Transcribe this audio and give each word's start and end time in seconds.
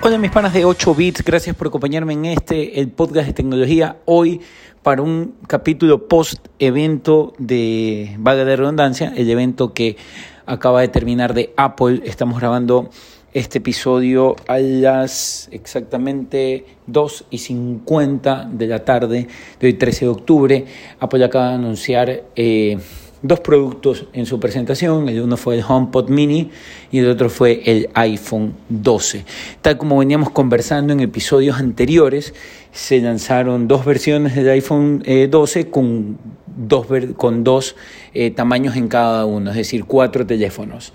Hola 0.00 0.16
mis 0.16 0.30
panas 0.30 0.54
de 0.54 0.64
8 0.64 0.94
bits, 0.94 1.24
gracias 1.24 1.56
por 1.56 1.66
acompañarme 1.66 2.12
en 2.12 2.24
este, 2.26 2.78
el 2.78 2.88
podcast 2.88 3.26
de 3.26 3.32
tecnología, 3.32 3.96
hoy 4.04 4.40
para 4.84 5.02
un 5.02 5.34
capítulo 5.48 6.06
post 6.06 6.46
evento 6.60 7.32
de, 7.38 8.14
vaga 8.16 8.44
de 8.44 8.54
redundancia, 8.54 9.12
el 9.16 9.28
evento 9.28 9.74
que 9.74 9.96
acaba 10.46 10.82
de 10.82 10.88
terminar 10.88 11.34
de 11.34 11.52
Apple, 11.56 12.02
estamos 12.04 12.38
grabando 12.38 12.90
este 13.34 13.58
episodio 13.58 14.36
a 14.46 14.58
las 14.58 15.48
exactamente 15.50 16.64
2 16.86 17.24
y 17.30 17.38
50 17.38 18.50
de 18.52 18.66
la 18.68 18.84
tarde 18.84 19.26
de 19.58 19.66
hoy 19.66 19.74
13 19.74 20.04
de 20.04 20.10
octubre, 20.10 20.64
Apple 21.00 21.24
acaba 21.24 21.48
de 21.48 21.54
anunciar... 21.56 22.22
Eh, 22.36 22.78
dos 23.22 23.40
productos 23.40 24.06
en 24.12 24.26
su 24.26 24.38
presentación. 24.40 25.08
El 25.08 25.20
uno 25.20 25.36
fue 25.36 25.56
el 25.56 25.64
HomePod 25.66 26.08
Mini 26.08 26.50
y 26.90 26.98
el 26.98 27.08
otro 27.08 27.30
fue 27.30 27.62
el 27.64 27.88
iPhone 27.94 28.54
12. 28.68 29.24
Tal 29.62 29.78
como 29.78 29.98
veníamos 29.98 30.30
conversando 30.30 30.92
en 30.92 31.00
episodios 31.00 31.58
anteriores, 31.58 32.34
se 32.72 33.00
lanzaron 33.00 33.68
dos 33.68 33.84
versiones 33.84 34.34
del 34.34 34.48
iPhone 34.50 35.02
12 35.30 35.60
eh, 35.60 35.70
con 35.70 36.18
dos, 36.46 36.86
con 37.16 37.44
dos 37.44 37.76
eh, 38.14 38.30
tamaños 38.30 38.76
en 38.76 38.88
cada 38.88 39.24
uno, 39.24 39.50
es 39.50 39.56
decir, 39.56 39.84
cuatro 39.84 40.26
teléfonos. 40.26 40.92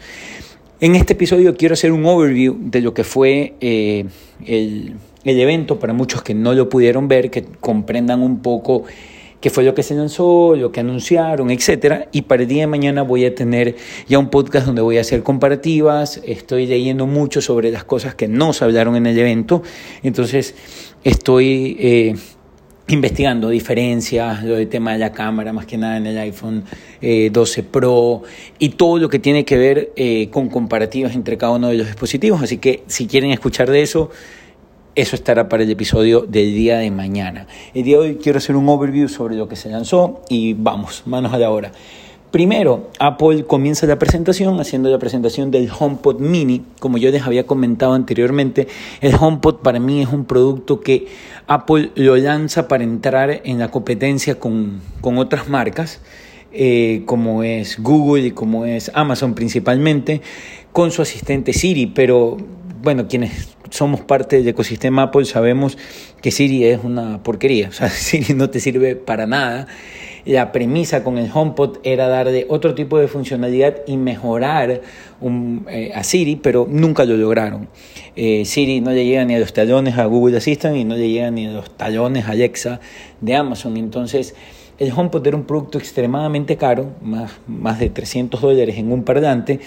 En 0.79 0.95
este 0.95 1.13
episodio 1.13 1.55
quiero 1.55 1.73
hacer 1.73 1.91
un 1.91 2.05
overview 2.05 2.57
de 2.59 2.81
lo 2.81 2.93
que 2.93 3.03
fue 3.03 3.53
eh, 3.61 4.05
el, 4.45 4.95
el 5.23 5.39
evento 5.39 5.79
para 5.79 5.93
muchos 5.93 6.21
que 6.23 6.33
no 6.33 6.53
lo 6.53 6.67
pudieron 6.69 7.07
ver, 7.07 7.31
que 7.31 7.45
comprendan 7.59 8.21
un 8.21 8.41
poco 8.41 8.83
qué 9.43 9.49
fue 9.49 9.65
lo 9.65 9.75
que 9.75 9.83
se 9.83 9.93
lanzó, 9.93 10.55
lo 10.55 10.71
que 10.71 10.79
anunciaron, 10.79 11.51
etcétera. 11.51 12.07
Y 12.13 12.21
para 12.21 12.43
el 12.43 12.47
día 12.47 12.61
de 12.61 12.67
mañana 12.67 13.01
voy 13.01 13.25
a 13.25 13.35
tener 13.35 13.75
ya 14.07 14.17
un 14.17 14.29
podcast 14.29 14.65
donde 14.65 14.81
voy 14.81 14.97
a 14.97 15.01
hacer 15.01 15.21
comparativas. 15.21 16.21
Estoy 16.25 16.65
leyendo 16.65 17.07
mucho 17.07 17.41
sobre 17.41 17.69
las 17.69 17.83
cosas 17.83 18.15
que 18.15 18.29
no 18.29 18.53
se 18.53 18.63
hablaron 18.63 18.95
en 18.95 19.05
el 19.05 19.19
evento. 19.19 19.61
Entonces 20.01 20.55
estoy 21.03 21.75
eh, 21.77 22.15
investigando 22.87 23.49
diferencias, 23.49 24.45
lo 24.45 24.55
del 24.55 24.69
tema 24.69 24.93
de 24.93 24.99
la 24.99 25.11
cámara, 25.11 25.51
más 25.51 25.65
que 25.65 25.77
nada 25.77 25.97
en 25.97 26.07
el 26.07 26.17
iPhone 26.19 26.63
12 27.01 27.59
eh, 27.59 27.63
Pro 27.69 28.21
y 28.59 28.69
todo 28.69 28.97
lo 28.97 29.09
que 29.09 29.19
tiene 29.19 29.43
que 29.43 29.57
ver 29.57 29.91
eh, 29.97 30.29
con 30.29 30.47
comparativas 30.47 31.15
entre 31.15 31.37
cada 31.37 31.51
uno 31.51 31.67
de 31.67 31.75
los 31.75 31.87
dispositivos. 31.87 32.41
Así 32.41 32.59
que 32.59 32.85
si 32.87 33.07
quieren 33.07 33.31
escuchar 33.31 33.69
de 33.69 33.81
eso, 33.81 34.09
eso 34.95 35.15
estará 35.15 35.49
para 35.49 35.63
el 35.63 35.71
episodio 35.71 36.21
del 36.21 36.53
día 36.53 36.77
de 36.77 36.91
mañana. 36.91 37.47
El 37.73 37.83
día 37.83 37.97
de 37.97 38.03
hoy 38.03 38.15
quiero 38.15 38.37
hacer 38.37 38.55
un 38.55 38.69
overview 38.69 39.07
sobre 39.07 39.35
lo 39.35 39.47
que 39.47 39.55
se 39.55 39.69
lanzó 39.69 40.21
y 40.29 40.53
vamos, 40.53 41.03
manos 41.05 41.33
a 41.33 41.39
la 41.39 41.49
hora. 41.49 41.71
Primero, 42.29 42.89
Apple 42.99 43.45
comienza 43.45 43.85
la 43.85 43.99
presentación 43.99 44.59
haciendo 44.59 44.89
la 44.89 44.97
presentación 44.97 45.51
del 45.51 45.69
HomePod 45.69 46.19
Mini. 46.19 46.63
Como 46.79 46.97
yo 46.97 47.11
les 47.11 47.21
había 47.23 47.45
comentado 47.45 47.93
anteriormente, 47.93 48.67
el 49.01 49.13
HomePod 49.13 49.57
para 49.57 49.79
mí 49.79 50.01
es 50.01 50.09
un 50.09 50.25
producto 50.25 50.81
que 50.81 51.07
Apple 51.47 51.91
lo 51.95 52.15
lanza 52.17 52.67
para 52.67 52.83
entrar 52.83 53.41
en 53.43 53.59
la 53.59 53.69
competencia 53.69 54.39
con, 54.39 54.81
otras 55.03 55.47
marcas, 55.47 56.01
eh, 56.51 57.03
como 57.05 57.43
es 57.43 57.79
Google 57.79 58.27
y 58.27 58.31
como 58.31 58.65
es 58.65 58.91
Amazon 58.95 59.35
principalmente, 59.35 60.21
con 60.71 60.89
su 60.89 61.03
asistente 61.03 61.53
Siri, 61.53 61.85
pero 61.87 62.37
bueno, 62.81 63.07
quienes 63.07 63.55
somos 63.73 64.01
parte 64.01 64.37
del 64.37 64.47
ecosistema 64.47 65.03
Apple 65.03 65.25
sabemos 65.25 65.79
que 66.21 66.29
Siri 66.29 66.63
es 66.65 66.81
una 66.83 67.23
porquería, 67.23 67.69
o 67.69 67.71
sea, 67.71 67.89
Siri 67.89 68.35
no 68.35 68.49
te 68.49 68.59
sirve 68.59 68.95
para 68.95 69.25
nada. 69.25 69.67
La 70.25 70.53
premisa 70.53 71.03
con 71.03 71.17
el 71.17 71.29
HomePod 71.33 71.79
era 71.83 72.07
darle 72.07 72.45
otro 72.47 72.75
tipo 72.75 72.97
de 72.97 73.09
funcionalidad 73.09 73.77
y 73.87 73.97
mejorar 73.97 74.79
eh, 75.69 75.91
a 75.93 76.03
Siri, 76.03 76.37
pero 76.37 76.65
nunca 76.69 77.03
lo 77.03 77.17
lograron. 77.17 77.67
Eh, 78.15 78.45
Siri 78.45 78.79
no 78.79 78.91
le 78.91 79.05
llega 79.05 79.25
ni 79.25 79.35
a 79.35 79.39
los 79.39 79.51
talones 79.51 79.97
a 79.97 80.05
Google 80.05 80.37
Assistant 80.37 80.77
y 80.77 80.85
no 80.85 80.95
le 80.95 81.09
llega 81.09 81.29
ni 81.29 81.47
a 81.47 81.51
los 81.51 81.75
talones 81.75 82.25
a 82.25 82.31
Alexa 82.31 82.79
de 83.19 83.35
Amazon. 83.35 83.75
Entonces, 83.75 84.33
el 84.77 84.93
HomePod 84.95 85.27
era 85.27 85.35
un 85.35 85.43
producto 85.43 85.77
extremadamente 85.77 86.55
caro, 86.55 86.91
más, 87.01 87.31
más 87.47 87.79
de 87.79 87.89
300 87.89 88.39
dólares 88.39 88.77
en 88.77 88.93
un 88.93 89.03
parlante, 89.03 89.59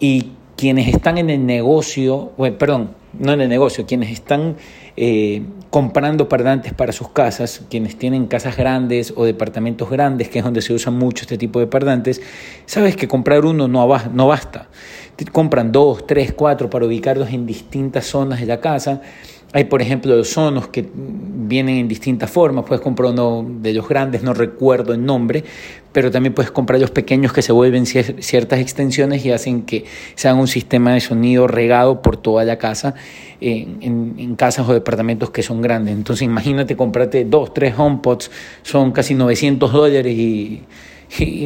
y 0.00 0.30
quienes 0.56 0.88
están 0.88 1.18
en 1.18 1.30
el 1.30 1.44
negocio, 1.46 2.32
perdón, 2.58 2.94
no 3.18 3.32
en 3.32 3.40
el 3.40 3.48
negocio, 3.48 3.86
quienes 3.86 4.10
están 4.10 4.56
eh, 4.96 5.42
comprando 5.70 6.28
parlantes 6.28 6.74
para 6.74 6.92
sus 6.92 7.08
casas, 7.08 7.62
quienes 7.70 7.96
tienen 7.96 8.26
casas 8.26 8.56
grandes 8.56 9.12
o 9.16 9.24
departamentos 9.24 9.88
grandes, 9.90 10.28
que 10.28 10.38
es 10.38 10.44
donde 10.44 10.62
se 10.62 10.72
usan 10.72 10.94
mucho 10.94 11.22
este 11.22 11.38
tipo 11.38 11.60
de 11.60 11.66
parlantes, 11.66 12.20
sabes 12.66 12.96
que 12.96 13.08
comprar 13.08 13.44
uno 13.44 13.68
no, 13.68 13.86
no 14.12 14.26
basta. 14.26 14.68
Compran 15.30 15.72
dos, 15.72 16.06
tres, 16.06 16.32
cuatro 16.32 16.68
para 16.68 16.86
ubicarlos 16.86 17.30
en 17.32 17.46
distintas 17.46 18.06
zonas 18.06 18.40
de 18.40 18.46
la 18.46 18.60
casa 18.60 19.02
hay, 19.54 19.64
por 19.64 19.82
ejemplo, 19.82 20.16
los 20.16 20.30
sonos 20.30 20.68
que 20.68 20.88
vienen 20.94 21.76
en 21.76 21.88
distintas 21.88 22.30
formas. 22.30 22.64
Puedes 22.64 22.82
comprar 22.82 23.12
uno 23.12 23.46
de 23.60 23.74
los 23.74 23.86
grandes, 23.86 24.22
no 24.22 24.32
recuerdo 24.32 24.94
el 24.94 25.04
nombre, 25.04 25.44
pero 25.92 26.10
también 26.10 26.32
puedes 26.32 26.50
comprar 26.50 26.80
los 26.80 26.90
pequeños 26.90 27.34
que 27.34 27.42
se 27.42 27.52
vuelven 27.52 27.84
ciertas 27.84 28.60
extensiones 28.60 29.24
y 29.26 29.30
hacen 29.30 29.62
que 29.62 29.84
sean 30.14 30.38
un 30.38 30.48
sistema 30.48 30.94
de 30.94 31.00
sonido 31.00 31.46
regado 31.48 32.00
por 32.00 32.16
toda 32.16 32.44
la 32.44 32.56
casa, 32.56 32.94
en, 33.40 34.34
casas 34.36 34.66
o 34.68 34.72
departamentos 34.72 35.30
que 35.30 35.42
son 35.42 35.60
grandes. 35.60 35.94
Entonces, 35.94 36.22
imagínate 36.22 36.74
comprarte 36.74 37.26
dos, 37.26 37.52
tres 37.52 37.74
HomePods, 37.76 38.30
son 38.62 38.92
casi 38.92 39.14
900 39.14 39.70
dólares 39.70 40.16
y 40.16 40.62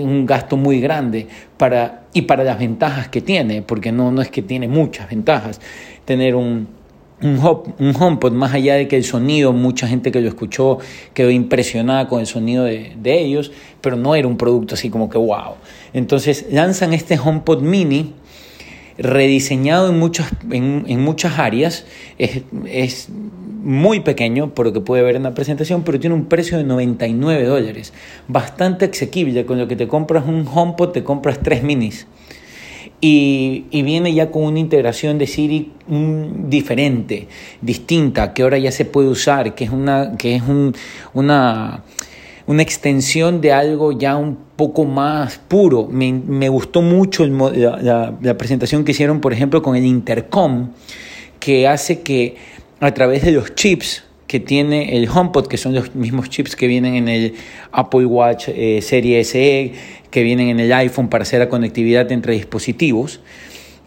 un 0.01 0.27
gasto 0.27 0.57
muy 0.57 0.81
grande 0.81 1.27
para, 1.57 2.05
y 2.13 2.23
para 2.23 2.45
las 2.45 2.59
ventajas 2.59 3.09
que 3.09 3.21
tiene, 3.21 3.63
porque 3.63 3.91
no, 3.91 4.13
no 4.13 4.23
es 4.23 4.31
que 4.31 4.43
tiene 4.43 4.69
muchas 4.69 5.09
ventajas. 5.11 5.61
Tener 6.05 6.37
un, 6.37 6.69
un, 7.23 7.41
un 7.79 7.95
HomePod, 7.99 8.33
más 8.33 8.53
allá 8.55 8.75
de 8.75 8.89
que 8.89 8.97
el 8.97 9.05
sonido, 9.05 9.53
mucha 9.53 9.89
gente 9.89 10.13
que 10.13 10.21
lo 10.21 10.29
escuchó 10.29 10.79
quedó 11.15 11.31
impresionada 11.31 12.09
con 12.09 12.21
el 12.21 12.27
sonido 12.27 12.65
de, 12.65 12.95
ellos, 13.05 13.53
pero 13.81 13.97
no 13.97 14.15
era 14.15 14.29
un 14.29 14.37
producto 14.37 14.75
así 14.75 14.91
como 14.91 15.09
que 15.09 15.19
wow. 15.19 15.55
Entonces 15.93 16.47
lanzan 16.51 16.93
este 16.93 17.19
HomePod 17.19 17.63
mini 17.63 18.13
rediseñado 18.99 19.91
en 19.91 19.99
muchas, 19.99 20.31
en, 20.51 21.01
muchas 21.03 21.39
áreas, 21.39 21.87
es, 22.19 22.43
es, 22.67 23.09
muy 23.63 23.99
pequeño 23.99 24.55
por 24.55 24.67
lo 24.67 24.73
que 24.73 24.81
puede 24.81 25.03
ver 25.03 25.17
en 25.17 25.25
la 25.25 25.35
presentación, 25.35 25.83
pero 25.83 25.99
tiene 25.99 26.15
un 26.15 26.27
precio 26.27 26.57
de 26.57 26.63
99 26.63 27.45
dólares, 27.47 27.93
bastante 28.29 28.85
asequible, 28.85 29.45
con 29.45 29.59
lo 29.59 29.67
que 29.67 29.75
te 29.75 29.89
compras 29.89 30.25
un 30.25 30.47
HomePod, 30.47 30.91
te 30.91 31.03
compras 31.03 31.41
tres 31.43 31.65
minis. 31.65 32.07
Y, 33.01 33.65
viene 33.71 34.15
ya 34.15 34.31
con 34.31 34.45
una 34.45 34.59
integración 34.59 35.19
de 35.19 35.27
Siri 35.27 35.73
diferente, 36.49 37.29
distinta, 37.61 38.33
que 38.33 38.43
ahora 38.43 38.59
ya 38.59 38.73
se 38.73 38.85
puede 38.85 39.09
usar, 39.09 39.55
que 39.55 39.65
es 39.65 39.71
una, 39.71 40.17
que 40.17 40.37
es 40.37 40.43
una, 41.13 41.83
una 42.47 42.63
extensión 42.63 43.41
de 43.41 43.53
algo 43.53 43.93
ya 43.93 44.17
un 44.17 44.39
poco 44.57 44.85
más 44.85 45.39
puro. 45.47 45.87
Me, 45.91 46.49
gustó 46.49 46.81
mucho 46.81 47.27
la, 47.27 48.15
la, 48.21 48.39
presentación 48.39 48.85
que 48.85 48.93
hicieron, 48.93 49.21
por 49.21 49.33
ejemplo, 49.33 49.63
con 49.63 49.77
el 49.77 49.85
intercom, 49.85 50.71
que 51.39 51.69
hace 51.69 52.01
que 52.01 52.37
a 52.81 52.93
través 52.93 53.23
de 53.23 53.33
los 53.33 53.55
chips 53.55 54.06
que 54.27 54.41
tiene 54.41 54.97
el 54.97 55.09
HomePod, 55.09 55.47
que 55.47 55.57
son 55.57 55.75
los 55.75 55.95
mismos 55.95 56.29
chips 56.31 56.57
que 56.57 56.67
vienen 56.67 56.95
en 56.95 57.09
el 57.09 57.35
Apple 57.73 58.07
Watch 58.07 58.49
eh, 58.49 58.81
Serie 58.83 59.23
SE, 59.25 59.73
que 60.11 60.23
vienen 60.23 60.49
en 60.49 60.61
el 60.61 60.73
iPhone 60.73 61.09
para 61.09 61.23
hacer 61.23 61.41
la 61.41 61.49
conectividad 61.49 62.11
entre 62.11 62.35
dispositivos, 62.35 63.21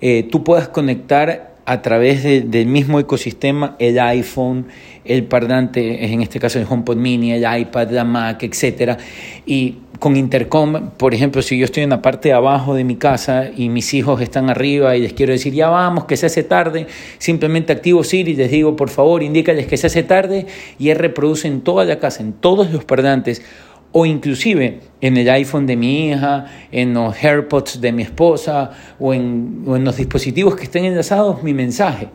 eh, 0.02 0.28
tú 0.32 0.44
puedas 0.44 0.70
conectar 0.70 1.49
a 1.70 1.84
través 1.84 2.24
del 2.24 2.66
mismo 2.66 3.00
ecosistema 3.00 3.76
el 3.78 4.00
iPhone, 4.00 4.66
el 5.06 5.26
parlante, 5.26 6.04
en 6.12 6.24
este 6.24 6.40
caso 6.40 6.58
el 6.58 6.66
HomePod 6.68 6.98
Mini, 6.98 7.32
el 7.32 7.46
iPad, 7.62 7.92
la 7.92 8.04
Mac, 8.04 8.42
etc. 8.42 8.98
Y 9.46 9.76
con 10.00 10.18
intercom, 10.18 10.90
por 10.98 11.14
ejemplo, 11.14 11.44
si 11.44 11.60
yo 11.60 11.66
estoy 11.66 11.84
en 11.84 11.92
la 11.92 12.02
parte 12.02 12.30
de 12.30 12.34
abajo 12.34 12.74
de 12.74 12.84
mi 12.84 12.96
casa 12.96 13.52
y 13.56 13.70
mis 13.70 13.94
hijos 13.94 14.20
están 14.20 14.50
arriba 14.50 14.96
y 14.96 15.02
les 15.02 15.14
quiero 15.14 15.32
decir, 15.32 15.54
ya 15.54 15.70
vamos, 15.70 16.06
que 16.06 16.18
se 16.18 16.26
hace 16.26 16.42
tarde, 16.42 16.88
simplemente 17.20 17.72
activo 17.72 18.04
Siri 18.04 18.32
y 18.32 18.36
les 18.36 18.50
digo, 18.50 18.76
por 18.76 18.90
favor, 18.90 19.22
indícales 19.22 19.68
que 19.68 19.78
se 19.78 19.86
hace 19.86 20.02
tarde 20.02 20.48
y 20.80 20.90
él 20.90 20.98
reproduce 20.98 21.48
en 21.48 21.62
toda 21.62 21.86
la 21.86 22.00
casa, 22.00 22.24
en 22.24 22.34
todos 22.34 22.72
los 22.72 22.84
parlantes 22.84 23.44
o 23.92 24.06
inclusive 24.06 24.80
en 25.02 25.18
el 25.18 25.30
iPhone 25.30 25.66
de 25.66 25.76
mi 25.76 26.08
hija, 26.08 26.46
en 26.72 26.94
los 26.94 27.16
AirPods 27.24 27.82
de 27.82 27.92
mi 27.92 28.04
esposa 28.04 28.72
o 29.00 29.14
en, 29.14 29.64
o 29.66 29.76
en 29.76 29.84
los 29.84 29.98
dispositivos 29.98 30.56
que 30.56 30.64
estén 30.64 30.86
enlazados 30.86 31.44
mi 31.44 31.54
mensaje. 31.54 32.10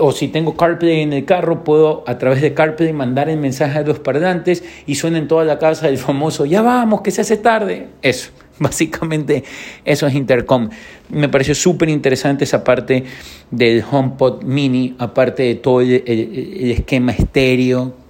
O 0.00 0.10
si 0.12 0.28
tengo 0.28 0.56
CarPlay 0.56 1.00
en 1.00 1.12
el 1.12 1.24
carro, 1.24 1.64
puedo 1.64 2.02
a 2.06 2.16
través 2.16 2.40
de 2.40 2.54
CarPlay 2.54 2.92
mandar 2.92 3.28
el 3.28 3.38
mensaje 3.38 3.78
a 3.78 3.82
los 3.82 3.98
parlantes 3.98 4.64
y 4.86 4.94
suena 4.94 5.18
en 5.18 5.28
toda 5.28 5.44
la 5.44 5.58
casa 5.58 5.88
el 5.88 5.98
famoso, 5.98 6.46
ya 6.46 6.62
vamos, 6.62 7.02
que 7.02 7.10
se 7.10 7.20
hace 7.20 7.36
tarde. 7.36 7.88
Eso, 8.00 8.30
básicamente 8.58 9.44
eso 9.84 10.06
es 10.06 10.14
Intercom. 10.14 10.70
Me 11.10 11.28
pareció 11.28 11.54
súper 11.54 11.90
interesante 11.90 12.44
esa 12.44 12.64
parte 12.64 13.04
del 13.50 13.84
HomePod 13.88 14.44
mini, 14.44 14.96
aparte 14.98 15.42
de 15.42 15.54
todo 15.56 15.82
el, 15.82 16.70
esquema 16.70 17.12
estéreo 17.12 18.01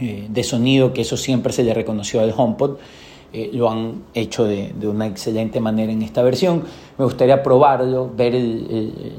eh, 0.00 0.26
de 0.28 0.44
sonido, 0.44 0.92
que 0.92 1.02
eso 1.02 1.16
siempre 1.16 1.52
se 1.52 1.64
le 1.64 1.74
reconoció 1.74 2.20
al 2.20 2.32
HomePod. 2.36 2.76
Eh, 3.32 3.50
lo 3.52 3.70
han 3.70 4.04
hecho 4.14 4.44
de, 4.44 4.72
una 4.84 5.06
excelente 5.06 5.60
manera 5.60 5.92
en 5.92 6.02
esta 6.02 6.22
versión. 6.22 6.62
Me 6.98 7.04
gustaría 7.04 7.42
probarlo, 7.42 8.10
ver 8.14 8.34
el 8.34 9.16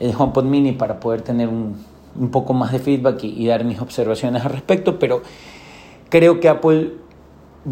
el 0.00 0.14
HomePod 0.16 0.44
Mini 0.44 0.72
para 0.72 0.98
poder 0.98 1.20
tener 1.20 1.48
un, 1.48 1.76
un 2.16 2.30
poco 2.30 2.54
más 2.54 2.72
de 2.72 2.78
feedback 2.78 3.22
y, 3.22 3.46
dar 3.46 3.64
mis 3.64 3.80
observaciones 3.80 4.42
al 4.44 4.50
respecto, 4.50 4.98
pero 4.98 5.22
creo 6.08 6.40
que 6.40 6.48
Apple 6.48 6.92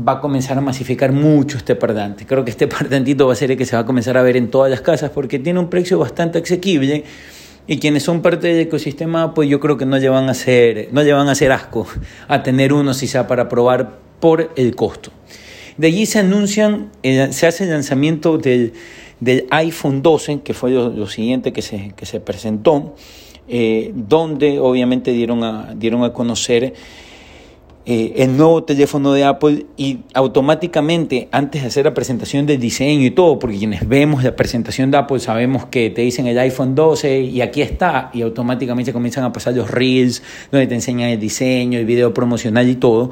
va 0.06 0.12
a 0.12 0.20
comenzar 0.20 0.58
a 0.58 0.60
masificar 0.60 1.12
mucho 1.12 1.56
este 1.56 1.74
parlante. 1.74 2.26
Creo 2.26 2.44
que 2.44 2.50
este 2.50 2.68
parlantito 2.68 3.26
va 3.26 3.32
a 3.32 3.36
ser 3.36 3.50
el 3.50 3.56
que 3.56 3.64
se 3.64 3.74
va 3.74 3.82
a 3.82 3.86
comenzar 3.86 4.16
a 4.18 4.22
ver 4.22 4.36
en 4.36 4.50
todas 4.50 4.70
las 4.70 4.82
casas 4.82 5.10
porque 5.10 5.38
tiene 5.38 5.58
un 5.58 5.68
precio 5.68 5.98
bastante 5.98 6.38
asequible 6.38 7.04
y 7.68 7.78
quienes 7.78 8.02
son 8.02 8.22
parte 8.22 8.48
del 8.48 8.60
ecosistema, 8.60 9.34
pues 9.34 9.48
yo 9.48 9.60
creo 9.60 9.76
que 9.76 9.84
no 9.84 9.98
llevan 9.98 10.28
a 10.28 10.30
hacer, 10.30 10.88
no 10.90 11.02
llevan 11.02 11.28
a 11.28 11.32
hacer 11.32 11.52
asco 11.52 11.86
a 12.26 12.42
tener 12.42 12.72
uno 12.72 12.94
si 12.94 13.06
sea 13.06 13.26
para 13.26 13.50
probar 13.50 13.98
por 14.20 14.50
el 14.56 14.74
costo. 14.74 15.10
De 15.76 15.88
allí 15.88 16.06
se 16.06 16.18
anuncian, 16.18 16.90
eh, 17.02 17.28
se 17.30 17.46
hace 17.46 17.64
el 17.64 17.70
lanzamiento 17.70 18.38
del, 18.38 18.72
del 19.20 19.46
iPhone 19.50 20.02
12, 20.02 20.40
que 20.40 20.54
fue 20.54 20.70
lo, 20.70 21.06
siguiente 21.06 21.52
que 21.52 21.60
se, 21.60 21.92
que 21.94 22.06
se 22.06 22.20
presentó, 22.20 22.96
eh, 23.48 23.92
donde 23.94 24.58
obviamente 24.58 25.12
dieron 25.12 25.44
a, 25.44 25.74
dieron 25.74 26.04
a 26.04 26.14
conocer 26.14 26.72
eh, 27.90 28.22
el 28.22 28.36
nuevo 28.36 28.64
teléfono 28.64 29.14
de 29.14 29.24
Apple 29.24 29.64
y 29.78 30.00
automáticamente 30.12 31.30
antes 31.32 31.62
de 31.62 31.68
hacer 31.68 31.86
la 31.86 31.94
presentación 31.94 32.44
del 32.44 32.60
diseño 32.60 33.06
y 33.06 33.12
todo, 33.12 33.38
porque 33.38 33.56
quienes 33.56 33.88
vemos 33.88 34.22
la 34.22 34.36
presentación 34.36 34.90
de 34.90 34.98
Apple 34.98 35.18
sabemos 35.20 35.64
que 35.64 35.88
te 35.88 36.02
dicen 36.02 36.26
el 36.26 36.38
iPhone 36.38 36.74
12 36.74 37.20
y 37.20 37.40
aquí 37.40 37.62
está 37.62 38.10
y 38.12 38.20
automáticamente 38.20 38.92
comienzan 38.92 39.24
a 39.24 39.32
pasar 39.32 39.54
los 39.54 39.70
reels 39.70 40.22
donde 40.52 40.66
te 40.66 40.74
enseñan 40.74 41.08
el 41.08 41.18
diseño, 41.18 41.78
el 41.78 41.86
video 41.86 42.12
promocional 42.12 42.68
y 42.68 42.74
todo. 42.74 43.10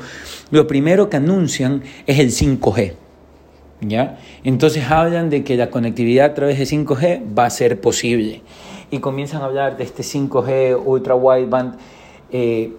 Lo 0.51 0.67
primero 0.67 1.09
que 1.09 1.17
anuncian 1.17 1.83
es 2.07 2.19
el 2.19 2.29
5G. 2.29 2.93
¿Ya? 3.81 4.19
Entonces 4.45 4.85
hablan 4.91 5.31
de 5.31 5.43
que 5.43 5.57
la 5.57 5.71
conectividad 5.71 6.27
a 6.27 6.35
través 6.35 6.59
de 6.59 6.65
5G 6.67 7.23
va 7.35 7.47
a 7.47 7.51
ser 7.51 7.81
posible 7.81 8.43
y 8.91 8.99
comienzan 8.99 9.41
a 9.41 9.47
hablar 9.47 9.79
de 9.79 9.85
este 9.85 10.03
5G 10.03 10.79
ultra 10.85 11.15
wideband 11.15 11.79
eh, 12.31 12.73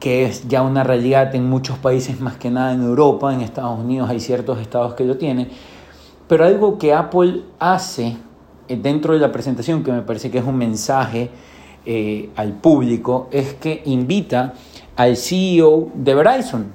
que 0.00 0.26
es 0.26 0.46
ya 0.48 0.62
una 0.62 0.84
realidad 0.84 1.34
en 1.34 1.48
muchos 1.48 1.78
países, 1.78 2.20
más 2.20 2.36
que 2.36 2.50
nada 2.50 2.72
en 2.72 2.82
Europa, 2.82 3.32
en 3.32 3.40
Estados 3.40 3.78
Unidos 3.78 4.10
hay 4.10 4.20
ciertos 4.20 4.60
estados 4.60 4.94
que 4.94 5.04
lo 5.04 5.16
tienen, 5.16 5.48
pero 6.28 6.44
algo 6.44 6.78
que 6.78 6.92
Apple 6.92 7.42
hace 7.58 8.16
eh, 8.68 8.76
dentro 8.76 9.14
de 9.14 9.20
la 9.20 9.32
presentación, 9.32 9.82
que 9.82 9.92
me 9.92 10.02
parece 10.02 10.30
que 10.30 10.38
es 10.38 10.44
un 10.44 10.56
mensaje 10.56 11.30
eh, 11.84 12.30
al 12.36 12.52
público, 12.52 13.28
es 13.30 13.54
que 13.54 13.82
invita 13.86 14.54
al 14.96 15.16
CEO 15.16 15.90
de 15.94 16.14
Verizon, 16.14 16.66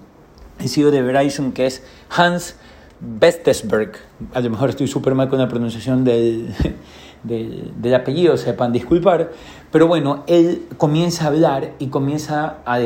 el 0.60 0.70
CEO 0.70 0.92
de 0.92 1.02
Verizon 1.02 1.52
que 1.52 1.66
es 1.66 1.84
Hans 2.10 2.56
Bestesberg, 3.00 3.94
a 4.34 4.40
lo 4.42 4.50
mejor 4.52 4.70
estoy 4.70 4.88
súper 4.88 5.16
mal 5.16 5.28
con 5.28 5.40
la 5.40 5.48
pronunciación 5.48 6.04
del, 6.04 6.54
del, 7.24 7.96
apellido, 7.96 8.38
sepan 8.38 8.72
disculpar, 8.72 9.32
pero 9.72 9.88
bueno, 9.88 10.24
él 10.28 10.64
comienza 10.78 11.24
a 11.24 11.28
hablar 11.28 11.74
y 11.80 11.88
comienza 11.88 12.58
a, 12.66 12.80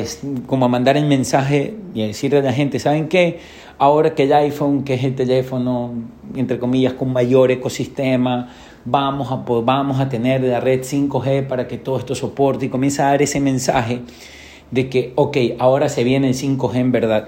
como 0.45 0.65
a 0.65 0.67
mandar 0.67 0.97
el 0.97 1.05
mensaje 1.05 1.75
y 1.95 2.03
a 2.03 2.07
decirle 2.07 2.39
a 2.39 2.41
la 2.43 2.53
gente, 2.53 2.77
¿saben 2.79 3.07
qué? 3.07 3.39
Ahora 3.79 4.13
que 4.13 4.23
el 4.23 4.33
iPhone, 4.33 4.83
que 4.83 4.93
es 4.93 5.03
el 5.03 5.15
teléfono, 5.15 5.93
entre 6.35 6.59
comillas, 6.59 6.93
con 6.93 7.11
mayor 7.11 7.51
ecosistema, 7.51 8.49
vamos 8.85 9.31
a, 9.31 9.35
vamos 9.61 9.99
a 9.99 10.07
tener 10.09 10.41
la 10.41 10.59
red 10.59 10.81
5G 10.81 11.47
para 11.47 11.67
que 11.67 11.77
todo 11.77 11.97
esto 11.97 12.13
soporte 12.13 12.67
y 12.67 12.69
comienza 12.69 13.07
a 13.07 13.11
dar 13.11 13.21
ese 13.23 13.39
mensaje 13.39 14.01
de 14.69 14.89
que, 14.89 15.11
ok, 15.15 15.37
ahora 15.57 15.89
se 15.89 16.03
viene 16.03 16.29
el 16.29 16.35
5G 16.35 16.75
en 16.75 16.91
verdad. 16.91 17.27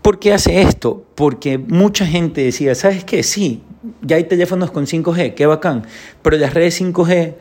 ¿Por 0.00 0.18
qué 0.18 0.32
hace 0.32 0.62
esto? 0.62 1.04
Porque 1.14 1.58
mucha 1.58 2.06
gente 2.06 2.42
decía, 2.42 2.74
¿sabes 2.74 3.04
qué? 3.04 3.22
Sí, 3.22 3.62
ya 4.02 4.16
hay 4.16 4.24
teléfonos 4.24 4.70
con 4.70 4.86
5G, 4.86 5.34
qué 5.34 5.46
bacán, 5.46 5.84
pero 6.22 6.36
las 6.36 6.54
redes 6.54 6.80
5G 6.80 7.34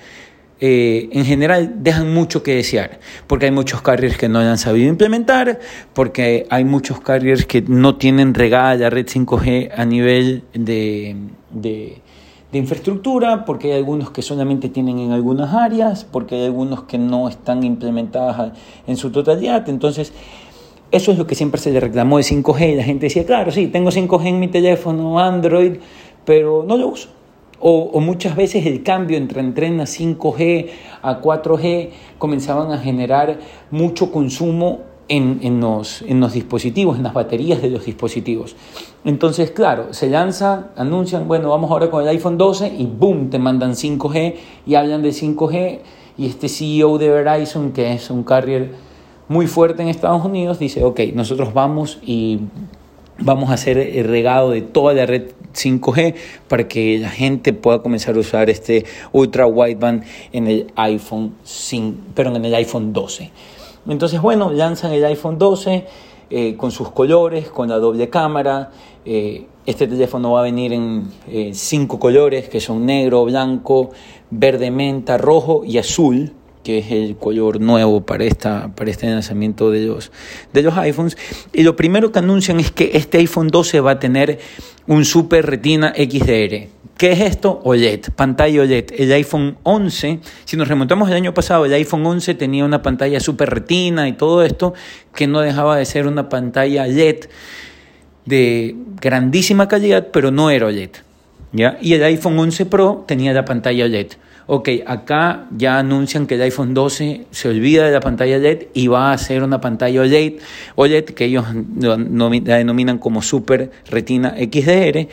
eh, 0.68 1.10
en 1.12 1.26
general 1.26 1.84
dejan 1.84 2.12
mucho 2.12 2.42
que 2.42 2.56
desear, 2.56 3.00
porque 3.28 3.46
hay 3.46 3.52
muchos 3.52 3.84
carriers 3.84 4.18
que 4.18 4.28
no 4.28 4.40
han 4.40 4.58
sabido 4.58 4.90
implementar, 4.90 5.60
porque 5.94 6.48
hay 6.50 6.66
muchos 6.66 7.00
carriers 7.02 7.46
que 7.46 7.62
no 7.62 7.98
tienen 7.98 8.34
regada 8.34 8.74
la 8.74 8.90
red 8.90 9.06
5G 9.06 9.70
a 9.78 9.86
nivel 9.86 10.42
de, 10.56 11.18
de, 11.52 12.02
de 12.52 12.58
infraestructura, 12.58 13.46
porque 13.46 13.74
hay 13.74 13.78
algunos 13.78 14.10
que 14.10 14.24
solamente 14.24 14.70
tienen 14.70 14.98
en 14.98 15.12
algunas 15.12 15.54
áreas, 15.54 16.04
porque 16.04 16.34
hay 16.34 16.46
algunos 16.46 16.86
que 16.86 16.98
no 16.98 17.30
están 17.30 17.64
implementadas 17.64 18.54
en 18.88 18.98
su 18.98 19.12
totalidad, 19.12 19.70
entonces... 19.70 20.14
Eso 20.92 21.12
es 21.12 21.18
lo 21.18 21.28
que 21.28 21.36
siempre 21.36 21.60
se 21.60 21.72
le 21.72 21.80
reclamó 21.80 22.18
de 22.18 22.24
5G. 22.24 22.76
La 22.76 22.84
gente 22.84 23.08
decía, 23.08 23.26
claro, 23.26 23.52
sí, 23.52 23.68
tengo 23.68 23.90
5G 23.90 24.28
en 24.28 24.40
mi 24.40 24.48
teléfono 24.48 25.20
Android, 25.20 25.78
pero 26.24 26.64
no 26.66 26.78
lo 26.78 26.88
uso. 26.90 27.10
O, 27.60 28.00
muchas 28.00 28.36
veces 28.36 28.66
el 28.66 28.84
cambio 28.84 29.18
entre 29.18 29.40
entren 29.40 29.80
a 29.80 29.86
5G 29.86 30.68
a 31.02 31.22
4G 31.22 31.90
comenzaban 32.18 32.72
a 32.72 32.78
generar 32.78 33.40
mucho 33.72 34.12
consumo 34.12 34.80
en, 35.08 35.40
en, 35.42 35.60
los, 35.60 36.02
en 36.02 36.20
los 36.20 36.34
dispositivos, 36.34 36.98
en 36.98 37.04
las 37.04 37.14
baterías 37.14 37.62
de 37.62 37.70
los 37.70 37.86
dispositivos. 37.86 38.56
Entonces, 39.04 39.52
claro, 39.52 39.94
se 39.94 40.10
lanza, 40.10 40.70
anuncian, 40.76 41.28
bueno, 41.28 41.50
vamos 41.50 41.70
ahora 41.70 41.92
con 41.92 42.02
el 42.04 42.10
iPhone 42.10 42.38
12 42.38 42.74
y 42.78 42.86
boom, 42.86 43.30
te 43.30 43.40
mandan 43.40 43.74
5G 43.74 44.36
y 44.66 44.76
hablan 44.76 45.04
de 45.04 45.10
5G 45.10 45.80
y 46.18 46.26
este 46.26 46.50
CEO 46.50 46.98
de 46.98 47.10
Verizon, 47.10 47.72
que 47.72 47.94
es 47.94 48.10
un 48.10 48.24
carrier 48.24 48.72
muy 49.28 49.48
fuerte 49.48 49.82
en 49.82 49.90
Estados 49.90 50.24
Unidos, 50.24 50.60
dice, 50.60 50.84
ok, 50.84 51.00
nosotros 51.14 51.54
vamos 51.54 52.00
y 52.04 52.40
vamos 53.20 53.50
a 53.50 53.54
hacer 53.54 53.78
el 53.78 54.08
regado 54.08 54.52
de 54.52 54.62
toda 54.62 54.94
la 54.94 55.06
red 55.06 55.32
5G 55.56 56.16
para 56.48 56.68
que 56.68 57.00
la 57.00 57.10
gente 57.10 57.54
pueda 57.54 57.82
comenzar 57.82 58.16
a 58.16 58.20
usar 58.20 58.50
este 58.50 58.86
ultra 59.12 59.48
wideband 59.48 60.04
en 60.32 60.48
el 60.48 60.72
iPhone 60.76 61.36
5, 61.44 61.98
pero 62.14 62.36
en 62.36 62.46
el 62.46 62.54
iPhone 62.56 62.94
12. 62.94 63.32
Entonces, 63.88 64.22
bueno, 64.22 64.52
lanzan 64.52 64.94
el 64.94 65.06
iPhone 65.06 65.38
12 65.38 65.86
eh, 66.30 66.56
con 66.58 66.72
sus 66.72 66.92
colores, 66.92 67.50
con 67.50 67.70
la 67.70 67.78
doble 67.78 68.10
cámara. 68.10 68.72
Eh, 69.06 69.46
este 69.66 69.88
teléfono 69.88 70.32
va 70.32 70.42
a 70.42 70.44
venir 70.44 70.74
en 70.74 71.12
eh, 71.28 71.52
cinco 71.54 72.00
colores 72.00 72.50
que 72.50 72.60
son 72.60 72.86
negro, 72.86 73.26
blanco, 73.26 73.92
verde 74.32 74.72
menta, 74.72 75.18
rojo 75.18 75.64
y 75.66 75.78
azul 75.78 76.34
que 76.66 76.80
es 76.80 76.92
el 76.92 77.16
color 77.16 77.62
nuevo 77.62 78.08
para, 78.08 78.26
esta, 78.26 78.74
para 78.76 78.90
este 78.90 79.08
lanzamiento 79.08 79.70
de 79.70 79.86
los, 79.86 80.12
de 80.52 80.64
los 80.64 80.76
iPhones. 80.76 81.16
Y 81.54 81.62
lo 81.62 81.76
primero 81.76 82.12
que 82.12 82.18
anuncian 82.18 82.60
es 82.60 82.72
que 82.72 82.90
este 82.96 83.20
iPhone 83.20 83.50
12 83.50 83.82
va 83.82 83.92
a 83.92 84.00
tener 84.00 84.40
un 84.88 85.06
Super 85.06 85.46
Retina 85.46 85.94
XDR. 85.96 86.68
¿Qué 86.98 87.12
es 87.12 87.22
esto? 87.22 87.62
OLED, 87.64 88.06
pantalla 88.16 88.64
OLED. 88.64 88.86
El 88.98 89.12
iPhone 89.12 89.58
11, 89.62 90.20
si 90.46 90.58
nos 90.58 90.68
remontamos 90.68 91.08
el 91.10 91.16
año 91.16 91.36
pasado, 91.36 91.66
el 91.66 91.74
iPhone 91.74 92.04
11 92.04 92.34
tenía 92.34 92.66
una 92.66 92.82
pantalla 92.82 93.20
Super 93.20 93.52
Retina 93.52 94.08
y 94.08 94.14
todo 94.14 94.44
esto, 94.44 94.74
que 95.14 95.28
no 95.28 95.42
dejaba 95.42 95.78
de 95.78 95.86
ser 95.86 96.08
una 96.08 96.30
pantalla 96.30 96.88
LED 96.88 97.26
de 98.26 98.76
grandísima 99.00 99.68
calidad, 99.68 100.08
pero 100.12 100.32
no 100.32 100.50
era 100.50 100.66
OLED. 100.66 100.90
¿ya? 101.52 101.78
Y 101.80 101.94
el 101.94 102.04
iPhone 102.04 102.40
11 102.40 102.66
Pro 102.66 103.04
tenía 103.08 103.34
la 103.34 103.46
pantalla 103.46 103.86
OLED 103.86 104.14
ok, 104.48 104.70
acá 104.86 105.48
ya 105.56 105.80
anuncian 105.80 106.28
que 106.28 106.36
el 106.36 106.42
iPhone 106.42 106.74
12 106.74 107.26
se 107.32 107.50
olvida 107.50 107.86
de 107.86 107.92
la 107.92 108.00
pantalla 108.00 108.38
LED 108.38 108.68
y 108.74 108.88
va 108.88 109.12
a 109.12 109.18
ser 109.18 109.44
una 109.44 109.60
pantalla 109.60 110.02
OLED, 110.02 110.34
OLED 110.76 111.06
que 111.06 111.26
ellos 111.26 111.46
la 111.80 112.58
denominan 112.58 113.00
como 113.00 113.22
Super 113.22 113.72
Retina 113.90 114.36
XDR 114.38 115.08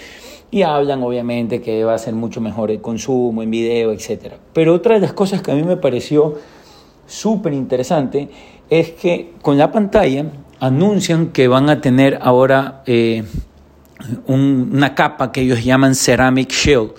y 0.50 0.62
hablan 0.62 1.02
obviamente 1.02 1.62
que 1.62 1.82
va 1.82 1.94
a 1.94 1.98
ser 1.98 2.14
mucho 2.14 2.40
mejor 2.40 2.70
el 2.70 2.80
consumo 2.80 3.42
en 3.42 3.50
video, 3.50 3.92
etc. 3.92 4.34
Pero 4.52 4.74
otra 4.74 4.96
de 4.96 5.00
las 5.00 5.14
cosas 5.14 5.40
que 5.40 5.50
a 5.50 5.54
mí 5.54 5.62
me 5.62 5.78
pareció 5.78 6.38
súper 7.06 7.54
interesante 7.54 8.28
es 8.68 8.90
que 8.90 9.32
con 9.40 9.56
la 9.56 9.72
pantalla 9.72 10.26
anuncian 10.60 11.28
que 11.28 11.48
van 11.48 11.70
a 11.70 11.80
tener 11.80 12.18
ahora 12.20 12.82
eh, 12.86 13.24
una 14.26 14.94
capa 14.94 15.32
que 15.32 15.40
ellos 15.40 15.64
llaman 15.64 15.94
Ceramic 15.94 16.50
Shield 16.50 16.90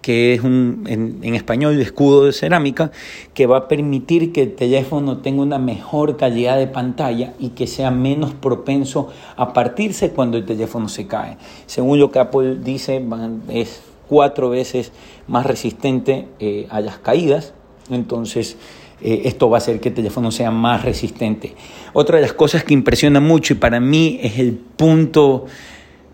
que 0.00 0.34
es 0.34 0.42
un, 0.42 0.84
en, 0.86 1.34
español, 1.34 1.80
escudo 1.80 2.24
de 2.24 2.32
cerámica, 2.32 2.90
que 3.34 3.46
va 3.46 3.58
a 3.58 3.68
permitir 3.68 4.32
que 4.32 4.42
el 4.42 4.54
teléfono 4.54 5.18
tenga 5.18 5.42
una 5.42 5.58
mejor 5.58 6.16
calidad 6.16 6.56
de 6.58 6.66
pantalla 6.66 7.34
y 7.38 7.50
que 7.50 7.66
sea 7.66 7.90
menos 7.90 8.32
propenso 8.32 9.08
a 9.36 9.52
partirse 9.52 10.10
cuando 10.10 10.38
el 10.38 10.46
teléfono 10.46 10.88
se 10.88 11.06
cae. 11.06 11.36
Según 11.66 11.98
lo 11.98 12.10
que 12.10 12.18
Apple 12.18 12.56
dice, 12.62 13.04
es 13.48 13.82
cuatro 14.08 14.50
veces 14.50 14.92
más 15.28 15.46
resistente 15.46 16.26
eh, 16.38 16.66
a 16.70 16.80
las 16.80 16.98
caídas, 16.98 17.52
entonces 17.90 18.56
eh, 19.02 19.22
esto 19.24 19.48
va 19.48 19.56
a 19.56 19.58
hacer 19.58 19.80
que 19.80 19.90
el 19.90 19.94
teléfono 19.94 20.30
sea 20.30 20.50
más 20.50 20.84
resistente. 20.84 21.54
Otra 21.92 22.16
de 22.16 22.22
las 22.22 22.32
cosas 22.32 22.64
que 22.64 22.74
impresiona 22.74 23.20
mucho 23.20 23.54
y 23.54 23.56
para 23.56 23.80
mí 23.80 24.18
es 24.22 24.38
el 24.38 24.54
punto 24.54 25.46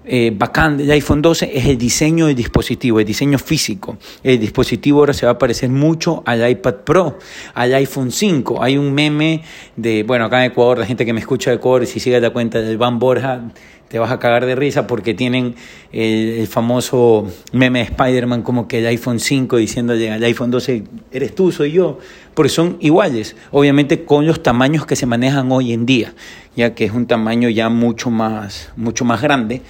eh, 0.09 0.33
bacán 0.33 0.77
del 0.77 0.91
iPhone 0.93 1.21
12 1.21 1.51
es 1.53 1.67
el 1.67 1.77
diseño 1.77 2.27
del 2.27 2.37
dispositivo, 2.37 3.01
el 3.01 3.07
diseño 3.07 3.39
físico. 3.39 3.99
El 4.23 4.39
dispositivo 4.39 5.01
ahora 5.01 5.13
se 5.13 5.27
va 5.27 5.33
a 5.33 5.39
parecer 5.39 5.69
mucho 5.69 6.23
al 6.25 6.49
iPad 6.49 6.75
Pro, 6.85 7.19
al 7.55 7.75
iPhone 7.75 8.13
5. 8.13 8.63
Hay 8.63 8.79
un 8.79 8.95
meme 8.95 9.43
de, 9.75 10.05
bueno, 10.05 10.27
acá 10.27 10.45
en 10.45 10.53
Ecuador, 10.53 10.79
la 10.79 10.87
gente 10.87 11.05
que 11.05 11.13
me 11.13 11.19
escucha 11.19 11.51
de 11.51 11.57
Ecuador, 11.57 11.87
si 11.87 11.99
sigue 11.99 12.21
la 12.21 12.31
cuenta 12.31 12.61
del 12.61 12.79
Van 12.79 13.01
Borja, 13.01 13.43
te 13.89 13.99
vas 13.99 14.11
a 14.11 14.19
cagar 14.19 14.47
de 14.47 14.55
risa 14.55 14.87
porque 14.87 15.15
tienen 15.15 15.55
el, 15.93 16.47
famoso 16.47 17.27
meme 17.53 17.81
de 17.81 17.85
Spider-Man 17.87 18.43
como 18.43 18.69
que 18.69 18.79
el 18.79 18.87
iPhone 18.87 19.21
5 19.21 19.57
diciéndole 19.57 20.11
al 20.11 20.23
iPhone 20.23 20.51
12, 20.51 20.85
eres 21.13 21.35
tú, 21.35 21.53
soy 21.53 21.73
yo, 21.73 21.99
porque 22.35 22.49
son 22.49 22.77
iguales, 22.81 23.37
obviamente 23.51 24.05
con 24.05 24.27
los 24.27 24.43
tamaños 24.43 24.87
que 24.87 24.97
se 24.97 25.07
manejan 25.07 25.51
hoy 25.53 25.73
en 25.73 25.87
día, 25.87 26.15
ya 26.57 26.75
que 26.75 26.85
es 26.85 26.93
un 26.93 27.07
tamaño 27.07 27.49
ya 27.49 27.69
mucho 27.69 28.11
más, 28.11 28.73
mucho 28.77 29.05
más 29.05 29.21
grande. 29.23 29.63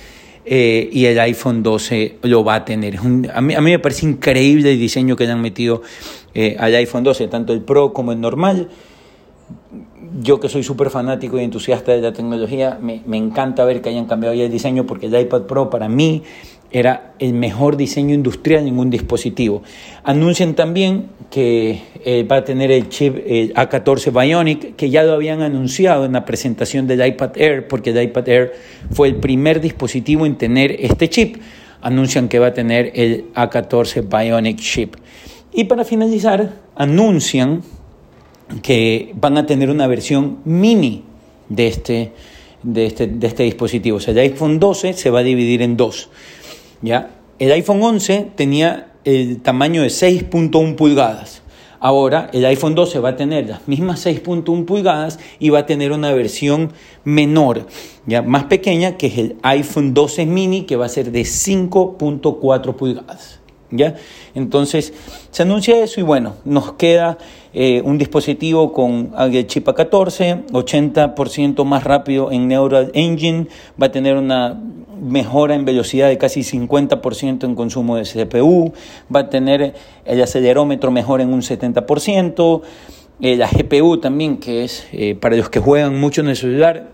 Eh, 0.49 0.89
y 0.93 1.07
el 1.07 1.19
iPhone 1.19 1.65
12 1.65 2.19
lo 2.23 2.45
va 2.45 2.55
a 2.55 2.65
tener. 2.65 2.99
a, 2.99 3.03
mí, 3.03 3.55
a, 3.55 3.61
mí, 3.61 3.71
me 3.73 3.81
parece 3.81 4.07
increíble 4.07 4.73
el 4.73 4.79
diseño 4.79 5.17
que 5.17 5.27
le 5.27 5.33
han 5.33 5.41
metido 5.41 5.83
eh, 6.35 6.57
al 6.59 6.73
iPhone 6.77 7.03
12, 7.03 7.27
tanto 7.27 7.53
el 7.53 7.63
Pro 7.63 7.93
como 7.93 8.13
el 8.13 8.21
normal. 8.21 8.69
Yo 10.21 10.41
que 10.41 10.49
soy 10.49 10.63
súper 10.63 10.91
fanático 10.91 11.39
y 11.39 11.45
entusiasta 11.45 11.93
de 11.93 12.01
la 12.01 12.13
tecnología, 12.13 12.79
me, 12.81 13.03
encanta 13.17 13.65
ver 13.65 13.83
que 13.83 13.89
hayan 13.89 14.07
cambiado 14.07 14.35
ya 14.35 14.45
el 14.45 14.51
diseño 14.51 14.87
porque 14.87 15.07
el 15.07 15.21
iPad 15.21 15.43
Pro 15.43 15.71
para 15.71 15.89
mí 15.89 16.23
era 16.71 17.15
el 17.19 17.33
mejor 17.33 17.77
diseño 17.77 18.15
industrial 18.15 18.67
en 18.67 18.79
un 18.79 18.91
dispositivo. 18.91 19.63
Anuncian 20.05 20.55
también 20.55 21.09
que 21.31 21.81
eh, 22.05 22.25
va 22.25 22.37
a 22.37 22.45
tener 22.45 22.71
el 22.71 22.89
chip 22.89 23.17
A14 23.17 24.13
Bionic, 24.13 24.77
que 24.77 24.91
ya 24.91 25.03
lo 25.03 25.13
habían 25.13 25.43
anunciado 25.43 26.05
en 26.05 26.13
la 26.13 26.25
presentación 26.25 26.87
del 26.87 27.07
iPad 27.07 27.37
Air, 27.37 27.69
porque 27.69 27.91
el 27.91 28.03
iPad 28.03 28.29
Air 28.29 28.53
fue 28.91 29.09
el 29.09 29.17
primer 29.17 29.61
dispositivo 29.61 30.27
en 30.27 30.37
tener 30.37 30.77
este 30.79 31.09
chip. 31.09 31.37
Anuncian 31.81 32.29
que 32.29 32.39
va 32.39 32.49
a 32.49 32.55
tener 32.55 32.93
el 32.95 33.33
A14 33.35 34.09
Bionic 34.09 34.59
chip. 34.59 34.97
Y 35.53 35.65
para 35.65 35.85
finalizar, 35.85 36.53
anuncian 36.75 37.63
que 38.63 39.13
van 39.15 39.39
a 39.39 39.47
tener 39.47 39.71
una 39.71 39.87
versión 39.87 40.39
mini 40.45 41.03
de 41.49 41.67
este, 41.67 42.13
de 42.63 42.87
este, 42.87 43.07
de 43.07 43.27
este 43.27 43.43
dispositivo. 43.43 43.99
O 43.99 44.01
sea, 44.01 44.13
el 44.13 44.19
iPhone 44.19 44.59
12 44.59 44.93
se 44.93 45.11
va 45.11 45.21
a 45.21 45.23
dividir 45.23 45.63
en 45.63 45.77
dos. 45.77 46.11
¿ya? 46.83 47.11
El 47.39 47.53
iPhone 47.53 47.83
11 47.83 48.33
tenía 48.35 48.93
el 49.05 49.41
tamaño 49.41 49.83
de 49.83 49.89
6.1 49.89 50.75
pulgadas. 50.77 51.43
Ahora 51.79 52.31
el 52.33 52.45
iPhone 52.47 52.75
12 52.75 52.99
va 53.01 53.11
a 53.11 53.17
tener 53.17 53.49
las 53.49 53.69
mismas 53.69 54.05
6.1 54.07 54.65
pulgadas 54.65 55.19
y 55.39 55.51
va 55.51 55.61
a 55.61 55.67
tener 55.67 55.93
una 55.93 56.13
versión 56.13 56.73
menor, 57.05 57.67
ya 58.07 58.23
más 58.23 58.45
pequeña, 58.45 58.97
que 58.97 59.09
es 59.09 59.19
el 59.19 59.37
iPhone 59.43 59.93
12 59.93 60.27
mini, 60.27 60.63
que 60.63 60.77
va 60.77 60.87
a 60.87 60.89
ser 60.89 61.13
de 61.13 61.21
5.4 61.21 62.75
pulgadas. 62.75 63.36
¿Ya? 63.71 63.97
Entonces 64.35 64.93
se 65.31 65.43
anuncia 65.43 65.83
eso 65.83 66.01
y 66.01 66.03
bueno, 66.03 66.35
nos 66.45 66.73
queda 66.73 67.19
eh, 67.55 67.83
un 67.85 67.99
dispositivo 67.99 68.73
con 68.73 69.13
chip 69.47 69.67
A14, 69.67 70.47
80% 70.47 71.65
más 71.65 71.85
rápido 71.85 72.31
en 72.31 72.49
Neural 72.49 72.91
Engine, 72.95 73.49
va 73.81 73.87
a 73.87 73.91
tener 73.93 74.17
una 74.17 74.61
mejora 75.01 75.55
en 75.55 75.65
velocidad 75.65 76.09
de 76.09 76.19
casi 76.19 76.41
50% 76.41 77.45
en 77.45 77.55
consumo 77.55 77.97
de 77.97 78.03
CPU, 78.03 78.73
va 79.15 79.21
a 79.21 79.31
tener 79.31 79.75
el 80.05 80.23
acelerómetro 80.23 80.91
mejor 80.91 81.21
en 81.21 81.33
un 81.33 81.43
70%, 81.43 82.63
eh, 83.21 83.37
la 83.37 83.49
GPU 83.49 83.99
también, 83.99 84.37
que 84.37 84.65
es 84.65 84.87
eh, 84.93 85.15
para 85.15 85.37
los 85.37 85.49
que 85.49 85.61
juegan 85.61 85.99
mucho 85.99 86.21
en 86.21 86.29
el 86.29 86.37
celular, 86.37 86.91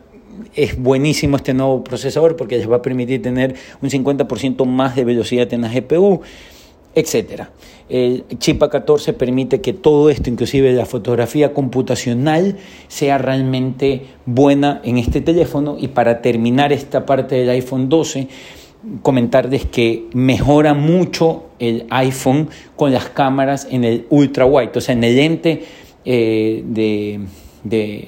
es 0.55 0.81
buenísimo 0.81 1.37
este 1.37 1.55
nuevo 1.55 1.85
procesador 1.85 2.37
porque 2.37 2.57
les 2.57 2.71
va 2.71 2.76
a 2.76 2.83
permitir 2.83 3.21
tener 3.23 3.55
un 3.81 3.91
50% 3.91 4.64
más 4.64 4.97
de 4.97 5.05
velocidad 5.05 5.52
en 5.52 5.62
la 5.62 5.69
GPU 5.69 6.23
etcétera. 6.95 7.51
El 7.89 8.25
chip 8.39 8.63
A14 8.63 9.13
permite 9.15 9.61
que 9.61 9.73
todo 9.73 10.09
esto, 10.09 10.31
inclusive 10.31 10.73
la 10.73 10.87
fotografía 10.87 11.53
computacional, 11.53 12.57
sea 12.89 13.19
realmente 13.19 14.07
buena 14.25 14.81
en 14.85 14.97
este 14.97 15.21
teléfono. 15.21 15.77
Y 15.79 15.89
para 15.89 16.23
terminar 16.23 16.73
esta 16.73 17.05
parte 17.05 17.35
del 17.35 17.51
iPhone 17.51 17.89
12, 17.89 18.29
comentarles 19.03 19.67
que 19.67 20.07
mejora 20.15 20.75
mucho 20.75 21.45
el 21.59 21.87
iPhone 21.91 22.49
con 22.77 22.93
las 22.93 23.11
cámaras 23.11 23.69
en 23.71 23.85
el 23.85 24.07
ultra 24.11 24.47
wide, 24.47 24.73
o 24.75 24.81
sea, 24.81 24.95
en 24.95 25.05
el 25.05 25.17
lente 25.17 25.65
eh, 26.05 26.63
de, 26.65 27.21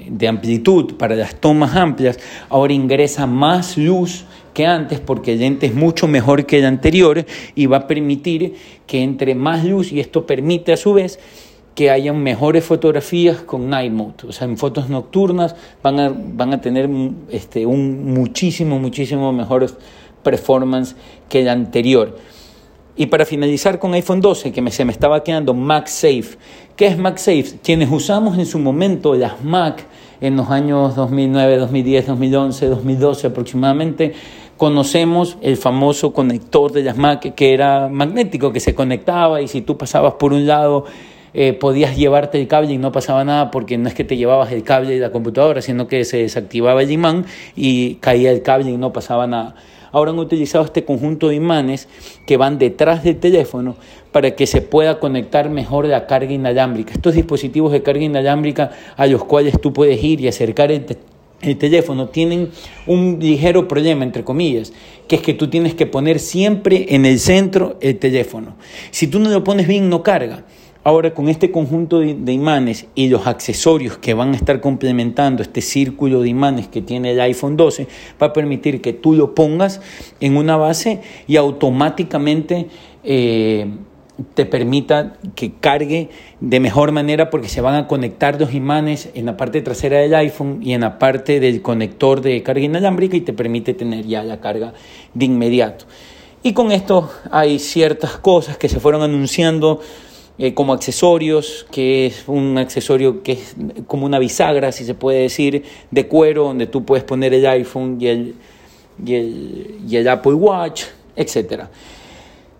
de 0.08 0.28
amplitud 0.28 0.94
para 0.94 1.14
las 1.14 1.36
tomas 1.36 1.76
amplias, 1.76 2.18
ahora 2.48 2.72
ingresa 2.72 3.26
más 3.26 3.76
luz 3.76 4.24
que 4.54 4.66
antes 4.66 5.00
porque 5.00 5.34
el 5.34 5.40
lente 5.40 5.66
es 5.66 5.74
mucho 5.74 6.08
mejor 6.08 6.46
que 6.46 6.60
el 6.60 6.64
anterior 6.64 7.26
y 7.54 7.66
va 7.66 7.78
a 7.78 7.86
permitir 7.86 8.54
que 8.86 9.02
entre 9.02 9.34
más 9.34 9.64
luz 9.64 9.92
y 9.92 10.00
esto 10.00 10.26
permite 10.26 10.72
a 10.72 10.76
su 10.76 10.94
vez 10.94 11.18
que 11.74 11.90
hayan 11.90 12.22
mejores 12.22 12.64
fotografías 12.64 13.38
con 13.38 13.68
night 13.68 13.92
mode, 13.92 14.28
o 14.28 14.32
sea, 14.32 14.46
en 14.46 14.56
fotos 14.56 14.88
nocturnas 14.88 15.56
van 15.82 15.98
a, 15.98 16.14
van 16.14 16.52
a 16.52 16.60
tener 16.60 16.88
este, 17.30 17.66
un 17.66 18.14
muchísimo, 18.14 18.78
muchísimo 18.78 19.32
mejor 19.32 19.66
performance 20.22 20.94
que 21.28 21.42
el 21.42 21.48
anterior. 21.48 22.16
Y 22.96 23.06
para 23.06 23.24
finalizar 23.24 23.78
con 23.78 23.92
iPhone 23.94 24.20
12, 24.20 24.52
que 24.52 24.70
se 24.70 24.84
me 24.84 24.92
estaba 24.92 25.24
quedando 25.24 25.52
MagSafe. 25.52 26.36
¿Qué 26.76 26.86
es 26.86 26.96
MagSafe? 26.96 27.58
Quienes 27.62 27.90
usamos 27.90 28.38
en 28.38 28.46
su 28.46 28.58
momento 28.58 29.14
las 29.14 29.42
Mac 29.42 29.84
en 30.20 30.36
los 30.36 30.48
años 30.50 30.94
2009, 30.94 31.56
2010, 31.56 32.06
2011, 32.06 32.66
2012 32.66 33.26
aproximadamente, 33.26 34.12
conocemos 34.56 35.36
el 35.42 35.56
famoso 35.56 36.12
conector 36.12 36.70
de 36.70 36.84
las 36.84 36.96
Mac 36.96 37.34
que 37.34 37.52
era 37.52 37.88
magnético, 37.88 38.52
que 38.52 38.60
se 38.60 38.74
conectaba 38.74 39.42
y 39.42 39.48
si 39.48 39.60
tú 39.60 39.76
pasabas 39.76 40.14
por 40.14 40.32
un 40.32 40.46
lado 40.46 40.84
eh, 41.36 41.52
podías 41.52 41.96
llevarte 41.96 42.40
el 42.40 42.46
cable 42.46 42.72
y 42.72 42.78
no 42.78 42.92
pasaba 42.92 43.24
nada 43.24 43.50
porque 43.50 43.76
no 43.76 43.88
es 43.88 43.94
que 43.94 44.04
te 44.04 44.16
llevabas 44.16 44.52
el 44.52 44.62
cable 44.62 44.94
de 44.94 45.00
la 45.00 45.10
computadora, 45.10 45.60
sino 45.62 45.88
que 45.88 46.04
se 46.04 46.18
desactivaba 46.18 46.80
el 46.80 46.92
imán 46.92 47.26
y 47.56 47.96
caía 47.96 48.30
el 48.30 48.42
cable 48.42 48.70
y 48.70 48.76
no 48.76 48.92
pasaba 48.92 49.26
nada. 49.26 49.56
Ahora 49.94 50.10
han 50.10 50.18
utilizado 50.18 50.64
este 50.64 50.84
conjunto 50.84 51.28
de 51.28 51.36
imanes 51.36 51.86
que 52.26 52.36
van 52.36 52.58
detrás 52.58 53.04
del 53.04 53.16
teléfono 53.16 53.76
para 54.10 54.34
que 54.34 54.48
se 54.48 54.60
pueda 54.60 54.98
conectar 54.98 55.48
mejor 55.50 55.86
la 55.86 56.08
carga 56.08 56.32
inalámbrica. 56.32 56.94
Estos 56.94 57.14
dispositivos 57.14 57.70
de 57.70 57.84
carga 57.84 58.02
inalámbrica 58.02 58.72
a 58.96 59.06
los 59.06 59.24
cuales 59.24 59.60
tú 59.60 59.72
puedes 59.72 60.02
ir 60.02 60.20
y 60.20 60.26
acercar 60.26 60.72
el, 60.72 60.84
el 61.42 61.58
teléfono 61.58 62.08
tienen 62.08 62.50
un 62.88 63.20
ligero 63.20 63.68
problema, 63.68 64.02
entre 64.02 64.24
comillas, 64.24 64.72
que 65.06 65.14
es 65.14 65.22
que 65.22 65.32
tú 65.32 65.48
tienes 65.48 65.76
que 65.76 65.86
poner 65.86 66.18
siempre 66.18 66.86
en 66.88 67.06
el 67.06 67.20
centro 67.20 67.76
el 67.80 67.96
teléfono. 67.96 68.56
Si 68.90 69.06
tú 69.06 69.20
no 69.20 69.30
lo 69.30 69.44
pones 69.44 69.68
bien, 69.68 69.88
no 69.88 70.02
carga. 70.02 70.42
Ahora, 70.86 71.14
con 71.14 71.30
este 71.30 71.50
conjunto 71.50 72.00
de, 72.00 72.32
imanes 72.32 72.86
y 72.94 73.08
los 73.08 73.26
accesorios 73.26 73.96
que 73.96 74.12
van 74.12 74.34
a 74.34 74.36
estar 74.36 74.60
complementando 74.60 75.42
este 75.42 75.62
círculo 75.62 76.20
de 76.20 76.28
imanes 76.28 76.68
que 76.68 76.82
tiene 76.82 77.12
el 77.12 77.20
iPhone 77.22 77.56
12, 77.56 77.88
va 78.22 78.26
a 78.28 78.32
permitir 78.34 78.82
que 78.82 78.92
tú 78.92 79.14
lo 79.14 79.34
pongas 79.34 79.80
en 80.20 80.36
una 80.36 80.56
base 80.56 81.00
y 81.26 81.36
automáticamente... 81.36 82.68
Eh, 83.02 83.66
te 84.34 84.46
permita 84.46 85.14
que 85.34 85.54
cargue 85.54 86.08
de 86.38 86.60
mejor 86.60 86.92
manera 86.92 87.30
porque 87.30 87.48
se 87.48 87.60
van 87.60 87.74
a 87.74 87.88
conectar 87.88 88.38
dos 88.38 88.54
imanes 88.54 89.10
en 89.14 89.26
la 89.26 89.36
parte 89.36 89.60
trasera 89.60 89.98
del 89.98 90.14
iPhone 90.14 90.60
y 90.62 90.72
en 90.72 90.82
la 90.82 91.00
parte 91.00 91.40
del 91.40 91.62
conector 91.62 92.20
de 92.20 92.40
carga 92.44 92.64
inalámbrica 92.64 93.16
y 93.16 93.22
te 93.22 93.32
permite 93.32 93.74
tener 93.74 94.06
ya 94.06 94.22
la 94.22 94.40
carga 94.40 94.72
de 95.14 95.24
inmediato. 95.24 95.86
Y 96.44 96.52
con 96.52 96.70
esto 96.70 97.10
hay 97.30 97.58
ciertas 97.58 98.18
cosas 98.18 98.56
que 98.56 98.68
se 98.68 98.78
fueron 98.78 99.02
anunciando 99.02 99.80
eh, 100.38 100.54
como 100.54 100.72
accesorios, 100.72 101.66
que 101.70 102.06
es 102.06 102.24
un 102.26 102.58
accesorio 102.58 103.22
que 103.22 103.32
es 103.32 103.54
como 103.86 104.06
una 104.06 104.18
bisagra, 104.18 104.72
si 104.72 104.84
se 104.84 104.94
puede 104.94 105.20
decir, 105.20 105.64
de 105.90 106.08
cuero, 106.08 106.44
donde 106.44 106.66
tú 106.66 106.84
puedes 106.84 107.04
poner 107.04 107.32
el 107.34 107.46
iPhone 107.46 107.98
y 108.00 108.06
el, 108.08 108.34
y 109.04 109.14
el, 109.14 109.76
y 109.88 109.96
el 109.96 110.08
Apple 110.08 110.34
Watch, 110.34 110.84
etcétera. 111.14 111.70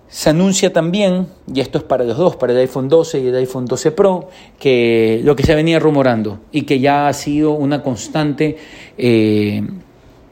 Se 0.09 0.31
anuncia 0.31 0.73
también, 0.73 1.27
y 1.53 1.59
esto 1.59 1.79
es 1.79 1.85
para 1.85 2.05
los 2.05 2.17
dos, 2.17 2.37
para 2.37 2.53
el 2.53 2.61
iPhone 2.61 2.89
12 2.89 3.19
y 3.19 3.27
el 3.27 3.35
iPhone 3.35 3.65
12 3.65 3.91
Pro, 3.91 4.29
que 4.61 5.21
lo 5.25 5.35
que 5.35 5.43
se 5.43 5.57
venía 5.57 5.81
rumorando 5.81 6.39
y 6.53 6.63
que 6.63 6.79
ya 6.79 7.09
ha 7.09 7.13
sido 7.13 7.51
una 7.51 7.83
constante 7.83 8.57
eh, 8.97 9.67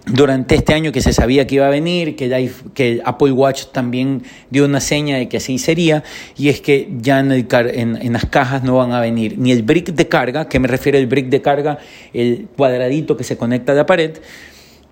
durante 0.06 0.56
este 0.56 0.75
año 0.75 0.90
que 0.90 1.00
se 1.00 1.12
sabía 1.12 1.47
que 1.47 1.56
iba 1.56 1.66
a 1.66 1.71
venir, 1.71 2.16
que 2.16 2.25
el, 2.25 2.52
que 2.75 3.00
Apple 3.04 3.32
Watch 3.32 3.66
también 3.66 4.23
dio 4.50 4.64
una 4.64 4.80
seña 4.80 5.16
de 5.16 5.28
que 5.28 5.37
así 5.37 5.59
sería, 5.59 6.02
y 6.37 6.49
es 6.49 6.61
que 6.61 6.88
ya 6.99 7.21
en, 7.21 7.30
en, 7.30 8.12
las 8.12 8.26
cajas 8.26 8.64
no 8.64 8.76
van 8.76 8.92
a 8.92 9.00
venir 9.00 9.38
ni 9.38 9.52
el 9.52 9.62
brick 9.62 9.92
de 9.92 10.09
carga, 10.09 10.49
que 10.49 10.59
me 10.59 10.66
refiero 10.66 10.99
al 10.99 11.06
brick 11.06 11.28
de 11.28 11.40
carga, 11.40 11.78
el 12.12 12.49
cuadradito 12.56 13.16
que 13.16 13.25
se 13.25 13.37
conecta 13.37 13.73
a 13.73 13.75
la 13.76 13.87
pared, 13.87 14.18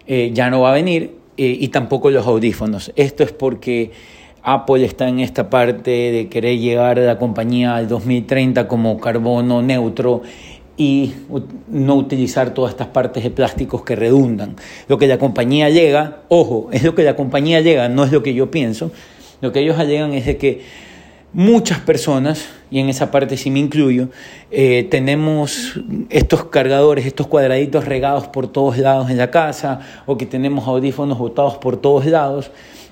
eh, 0.07 0.31
ya 0.33 0.49
no 0.49 0.61
va 0.61 0.71
a 0.71 0.75
venir, 0.75 1.17
eh, 1.37 1.57
y 1.59 1.69
tampoco 1.69 2.11
los 2.11 2.27
audífonos. 2.27 2.93
Esto 2.97 3.25
es 3.25 3.33
porque 3.33 3.91
Apple 4.43 4.85
está 4.85 5.09
en 5.09 5.21
esta 5.21 5.51
parte 5.51 5.91
de 5.91 6.29
querer 6.29 6.59
llegar 6.59 6.99
a 6.99 7.03
la 7.03 7.19
compañía 7.19 7.77
al 7.77 7.89
2030 7.89 8.69
como 8.69 8.99
carbono 8.99 9.61
neutro 9.61 10.23
y 10.81 11.13
no 11.69 11.95
utilizar 11.95 12.55
todas 12.55 12.71
estas 12.71 12.87
partes 12.87 13.23
de 13.23 13.29
plásticos 13.29 13.83
que 13.83 13.97
redundan. 13.97 14.57
Lo 14.89 14.97
que 14.97 15.07
la 15.09 15.19
compañía 15.19 15.69
llega, 15.69 16.23
ojo, 16.29 16.71
es 16.73 16.83
lo 16.83 16.95
que 16.95 17.03
la 17.03 17.17
compañía 17.17 17.61
llega, 17.61 17.91
no 17.91 18.03
es 18.03 18.13
lo 18.13 18.23
que 18.23 18.33
yo 18.33 18.51
pienso. 18.51 18.91
Lo 19.43 19.53
que 19.53 19.61
ellos 19.61 19.79
alegan 19.79 20.15
es 20.15 20.25
de 20.25 20.39
que 20.39 20.63
muchas 21.35 21.81
personas, 21.81 22.49
y 22.71 22.79
en 22.79 22.89
esa 22.89 23.11
parte 23.11 23.37
sí 23.37 23.51
me 23.51 23.59
incluyo, 23.59 24.09
eh, 24.51 24.89
tenemos 24.91 25.79
estos 26.09 26.45
cargadores, 26.45 27.05
estos 27.05 27.27
cuadraditos 27.27 27.85
regados 27.85 28.29
por 28.29 28.51
todos 28.51 28.79
lados 28.79 29.11
en 29.11 29.19
la 29.19 29.31
casa, 29.31 29.81
o 30.07 30.17
que 30.17 30.25
tenemos 30.25 30.67
audífonos 30.67 31.19
botados 31.19 31.59
por 31.59 31.77
todos 31.77 32.07
lados, 32.07 32.51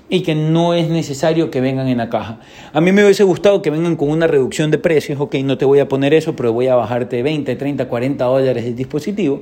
y 0.09 0.21
que 0.21 0.33
no 0.35 0.73
es 0.73 0.89
necesario 0.89 1.51
que 1.51 1.61
vengan 1.61 1.87
en 1.87 1.97
la 1.97 2.09
caja. 2.09 2.39
A 2.73 2.81
mí 2.81 2.91
me 2.91 3.03
hubiese 3.03 3.23
gustado 3.23 3.61
que 3.61 3.69
vengan 3.69 3.95
con 3.95 4.09
una 4.09 4.27
reducción 4.27 4.71
de 4.71 4.79
precios, 4.79 5.19
ok, 5.19 5.35
no 5.43 5.57
te 5.57 5.65
voy 5.65 5.79
a 5.79 5.87
poner 5.87 6.13
eso, 6.13 6.35
pero 6.35 6.51
voy 6.51 6.67
a 6.67 6.75
bajarte 6.75 7.21
20, 7.21 7.55
30, 7.55 7.87
40 7.87 8.25
dólares 8.25 8.65
el 8.65 8.75
dispositivo, 8.75 9.41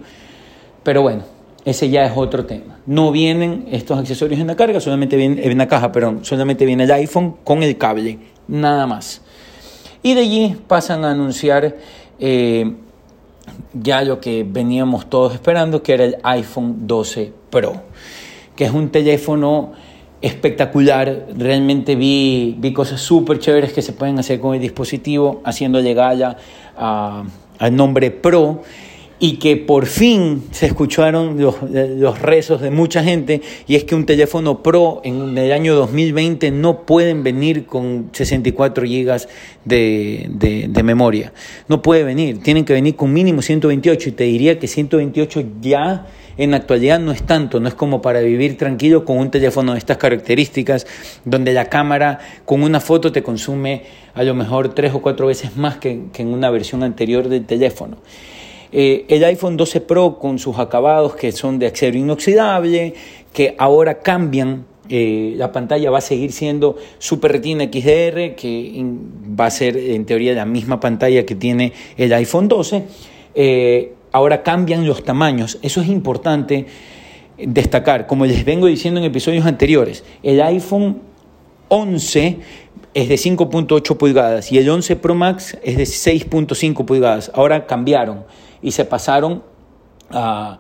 pero 0.83 1.01
bueno, 1.01 1.23
ese 1.63 1.89
ya 1.89 2.05
es 2.05 2.13
otro 2.15 2.45
tema. 2.45 2.79
No 2.85 3.11
vienen 3.11 3.67
estos 3.71 3.97
accesorios 3.97 4.39
en 4.39 4.47
la 4.47 4.55
carga, 4.55 4.79
solamente 4.79 5.15
viene 5.15 5.45
en 5.45 5.57
la 5.57 5.67
caja, 5.67 5.91
perdón, 5.91 6.19
solamente 6.23 6.65
viene 6.65 6.83
el 6.83 6.91
iPhone 6.91 7.35
con 7.43 7.63
el 7.63 7.77
cable, 7.77 8.19
nada 8.47 8.85
más. 8.87 9.21
Y 10.03 10.13
de 10.13 10.21
allí 10.21 10.57
pasan 10.67 11.03
a 11.05 11.11
anunciar 11.11 11.75
eh, 12.19 12.73
ya 13.73 14.03
lo 14.03 14.19
que 14.19 14.45
veníamos 14.47 15.09
todos 15.09 15.33
esperando, 15.33 15.81
que 15.81 15.93
era 15.93 16.05
el 16.05 16.17
iPhone 16.23 16.87
12 16.87 17.33
Pro, 17.49 17.81
que 18.55 18.65
es 18.65 18.71
un 18.71 18.89
teléfono 18.89 19.73
espectacular. 20.21 21.27
Realmente 21.37 21.95
vi, 21.95 22.55
vi 22.59 22.73
cosas 22.73 23.01
súper 23.01 23.39
chéveres 23.39 23.73
que 23.73 23.81
se 23.81 23.93
pueden 23.93 24.19
hacer 24.19 24.39
con 24.39 24.55
el 24.55 24.61
dispositivo, 24.61 25.41
haciendo 25.43 25.81
llegar 25.81 26.37
al 26.75 27.75
nombre 27.75 28.11
Pro 28.11 28.61
y 29.19 29.37
que 29.37 29.57
por 29.57 29.87
fin 29.87 30.43
se 30.51 30.67
escucharon 30.67 31.41
los, 31.41 31.55
los, 31.71 32.21
rezos 32.21 32.61
de 32.61 32.69
mucha 32.69 33.03
gente 33.03 33.41
y 33.67 33.75
es 33.75 33.83
que 33.83 33.95
un 33.95 34.05
teléfono 34.05 34.61
Pro 34.61 35.01
en 35.03 35.35
el 35.37 35.51
año 35.51 35.75
2020 35.75 36.51
no 36.51 36.85
pueden 36.85 37.23
venir 37.23 37.65
con 37.65 38.09
64 38.11 38.83
GB 38.83 39.27
de, 39.65 40.27
de, 40.29 40.67
de, 40.69 40.83
memoria. 40.83 41.33
No 41.67 41.81
puede 41.81 42.03
venir, 42.03 42.43
tienen 42.43 42.63
que 42.63 42.73
venir 42.73 42.95
con 42.95 43.11
mínimo 43.11 43.41
128 43.41 44.09
y 44.09 44.11
te 44.11 44.23
diría 44.25 44.59
que 44.59 44.67
128 44.67 45.43
ya 45.61 46.05
en 46.37 46.51
la 46.51 46.57
actualidad 46.57 46.99
no 46.99 47.11
es 47.11 47.23
tanto, 47.23 47.59
no 47.59 47.67
es 47.67 47.73
como 47.73 48.01
para 48.01 48.19
vivir 48.21 48.57
tranquilo 48.57 49.05
con 49.05 49.17
un 49.17 49.31
teléfono 49.31 49.73
de 49.73 49.79
estas 49.79 49.97
características, 49.97 50.85
donde 51.25 51.53
la 51.53 51.65
cámara 51.65 52.19
con 52.45 52.63
una 52.63 52.79
foto 52.79 53.11
te 53.11 53.23
consume 53.23 53.83
a 54.13 54.23
lo 54.23 54.33
mejor 54.33 54.73
tres 54.73 54.93
o 54.93 55.01
cuatro 55.01 55.27
veces 55.27 55.55
más 55.57 55.77
que, 55.77 55.99
en 56.15 56.27
una 56.27 56.49
versión 56.49 56.83
anterior 56.83 57.29
del 57.29 57.45
teléfono. 57.45 57.97
Eh, 58.71 59.05
el 59.07 59.23
iPhone 59.23 59.55
12 59.57 59.81
Pro 59.81 60.19
con 60.19 60.39
sus 60.39 60.59
acabados 60.59 61.15
que 61.15 61.31
son 61.31 61.57
de 61.59 61.67
acero 61.67 61.97
inoxidable, 61.97 62.93
que 63.33 63.55
ahora 63.57 63.99
cambian 63.99 64.65
eh, 64.89 65.33
la 65.35 65.51
pantalla 65.51 65.91
va 65.91 65.97
a 65.97 66.01
seguir 66.01 66.31
siendo 66.31 66.77
Super 66.97 67.33
Retina 67.33 67.65
XDR, 67.65 68.35
que 68.35 68.85
va 69.39 69.47
a 69.47 69.51
ser 69.51 69.77
en 69.77 70.05
teoría 70.05 70.33
la 70.33 70.45
misma 70.45 70.79
pantalla 70.79 71.25
que 71.25 71.35
tiene 71.35 71.73
el 71.97 72.13
iPhone 72.13 72.47
12. 72.47 72.83
Eh, 73.35 73.93
ahora 74.11 74.43
cambian 74.43 74.85
los 74.85 75.03
tamaños. 75.03 75.59
Eso 75.61 75.81
es 75.81 75.87
importante 75.87 76.67
destacar. 77.37 78.07
Como 78.07 78.25
les 78.25 78.45
vengo 78.45 78.67
diciendo 78.67 78.99
en 78.99 79.05
episodios 79.05 79.45
anteriores, 79.45 80.03
el 80.23 80.41
iPhone 80.41 81.01
11 81.69 82.39
es 82.93 83.09
de 83.09 83.15
5.8 83.15 83.97
pulgadas 83.97 84.51
y 84.51 84.57
el 84.57 84.69
11 84.69 84.95
Pro 84.95 85.15
Max 85.15 85.57
es 85.63 85.77
de 85.77 85.83
6.5 85.83 86.85
pulgadas. 86.85 87.31
Ahora 87.35 87.67
cambiaron 87.67 88.25
y 88.61 88.71
se 88.71 88.85
pasaron 88.85 89.43
a, 90.09 90.57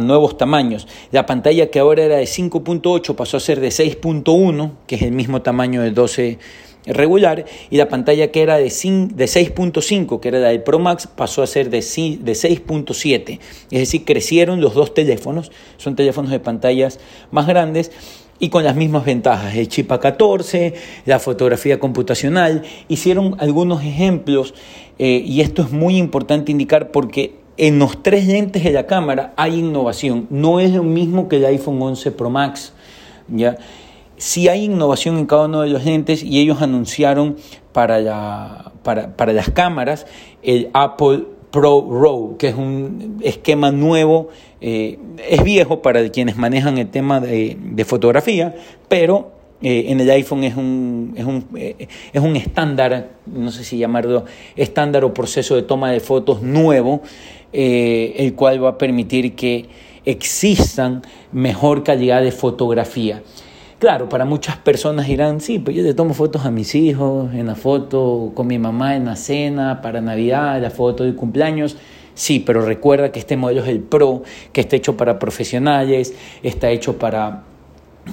nuevos 0.00 0.36
tamaños. 0.36 0.86
La 1.12 1.24
pantalla 1.24 1.70
que 1.70 1.78
ahora 1.78 2.02
era 2.02 2.16
de 2.16 2.24
5.8 2.24 3.14
pasó 3.14 3.36
a 3.36 3.40
ser 3.40 3.60
de 3.60 3.68
6.1, 3.68 4.72
que 4.86 4.96
es 4.96 5.02
el 5.02 5.12
mismo 5.12 5.40
tamaño 5.40 5.82
del 5.82 5.94
12 5.94 6.38
regular, 6.86 7.44
y 7.70 7.76
la 7.76 7.88
pantalla 7.88 8.30
que 8.30 8.42
era 8.42 8.56
de, 8.56 8.64
de 8.64 8.70
6.5, 8.70 10.20
que 10.20 10.28
era 10.28 10.38
la 10.38 10.48
del 10.48 10.62
Pro 10.62 10.78
Max, 10.78 11.06
pasó 11.06 11.42
a 11.42 11.46
ser 11.46 11.70
de, 11.70 11.78
de 11.78 12.32
6.7. 12.32 13.38
Es 13.70 13.78
decir, 13.78 14.04
crecieron 14.04 14.60
los 14.60 14.74
dos 14.74 14.94
teléfonos, 14.94 15.50
son 15.76 15.96
teléfonos 15.96 16.30
de 16.30 16.40
pantallas 16.40 16.98
más 17.30 17.46
grandes 17.46 17.90
y 18.40 18.50
con 18.50 18.64
las 18.64 18.76
mismas 18.76 19.04
ventajas, 19.04 19.54
el 19.56 19.68
chip 19.68 19.90
A14, 19.90 20.74
la 21.06 21.18
fotografía 21.18 21.80
computacional, 21.80 22.62
hicieron 22.86 23.36
algunos 23.40 23.82
ejemplos 23.82 24.54
eh, 24.98 25.22
y 25.24 25.40
esto 25.40 25.62
es 25.62 25.72
muy 25.72 25.96
importante 25.96 26.52
indicar 26.52 26.92
porque 26.92 27.36
en 27.56 27.80
los 27.80 28.02
tres 28.02 28.26
lentes 28.28 28.62
de 28.62 28.70
la 28.70 28.86
cámara 28.86 29.34
hay 29.36 29.56
innovación, 29.56 30.28
no 30.30 30.60
es 30.60 30.72
lo 30.72 30.84
mismo 30.84 31.28
que 31.28 31.36
el 31.36 31.46
iPhone 31.46 31.82
11 31.82 32.12
Pro 32.12 32.30
Max, 32.30 32.72
¿ya? 33.28 33.58
Sí 34.18 34.48
hay 34.48 34.64
innovación 34.64 35.18
en 35.18 35.26
cada 35.26 35.46
uno 35.46 35.62
de 35.62 35.68
los 35.68 35.84
lentes 35.84 36.22
y 36.22 36.40
ellos 36.40 36.60
anunciaron 36.60 37.36
para, 37.72 38.00
la, 38.00 38.72
para, 38.82 39.16
para 39.16 39.32
las 39.32 39.50
cámaras 39.50 40.06
el 40.42 40.70
Apple 40.72 41.24
Pro 41.50 41.88
RAW, 41.90 42.36
que 42.36 42.48
es 42.48 42.54
un 42.54 43.18
esquema 43.22 43.72
nuevo, 43.72 44.28
eh, 44.60 44.98
es 45.28 45.42
viejo 45.42 45.80
para 45.80 46.06
quienes 46.10 46.36
manejan 46.36 46.76
el 46.78 46.88
tema 46.88 47.20
de, 47.20 47.84
fotografía, 47.86 48.54
pero 48.88 49.32
eh, 49.62 49.86
en 49.88 50.00
el 50.00 50.10
iPhone 50.10 50.44
es 50.44 50.56
un, 50.56 51.14
es 51.16 51.24
un, 51.24 51.46
eh, 51.56 51.88
es 52.12 52.22
un 52.22 52.36
estándar, 52.36 53.12
no 53.26 53.50
sé 53.50 53.64
si 53.64 53.78
llamarlo 53.78 54.26
estándar 54.56 55.04
o 55.04 55.14
proceso 55.14 55.56
de 55.56 55.62
toma 55.62 55.90
de 55.90 56.00
fotos 56.00 56.42
nuevo, 56.42 57.02
el 57.50 58.34
cual 58.34 58.62
va 58.62 58.70
a 58.70 58.78
permitir 58.78 59.34
que 59.34 59.66
existan 60.04 61.00
mejor 61.32 61.82
calidad 61.82 62.22
de 62.22 62.30
fotografía. 62.30 63.22
Claro, 63.78 64.08
para 64.08 64.24
muchas 64.24 64.56
personas 64.56 65.06
dirán, 65.06 65.40
sí, 65.40 65.60
pues 65.60 65.76
yo 65.76 65.84
le 65.84 65.94
tomo 65.94 66.12
fotos 66.12 66.44
a 66.44 66.50
mis 66.50 66.74
hijos, 66.74 67.32
en 67.32 67.46
la 67.46 67.54
foto 67.54 68.32
con 68.34 68.48
mi 68.48 68.58
mamá 68.58 68.96
en 68.96 69.04
la 69.04 69.14
cena, 69.14 69.80
para 69.82 70.00
Navidad, 70.00 70.60
la 70.60 70.70
foto 70.70 71.04
de 71.04 71.14
cumpleaños. 71.14 71.76
Sí, 72.14 72.40
pero 72.40 72.62
recuerda 72.62 73.12
que 73.12 73.20
este 73.20 73.36
modelo 73.36 73.62
es 73.62 73.68
el 73.68 73.78
Pro, 73.78 74.24
que 74.52 74.62
está 74.62 74.74
hecho 74.74 74.96
para 74.96 75.20
profesionales, 75.20 76.12
está 76.42 76.70
hecho 76.70 76.98
para 76.98 77.44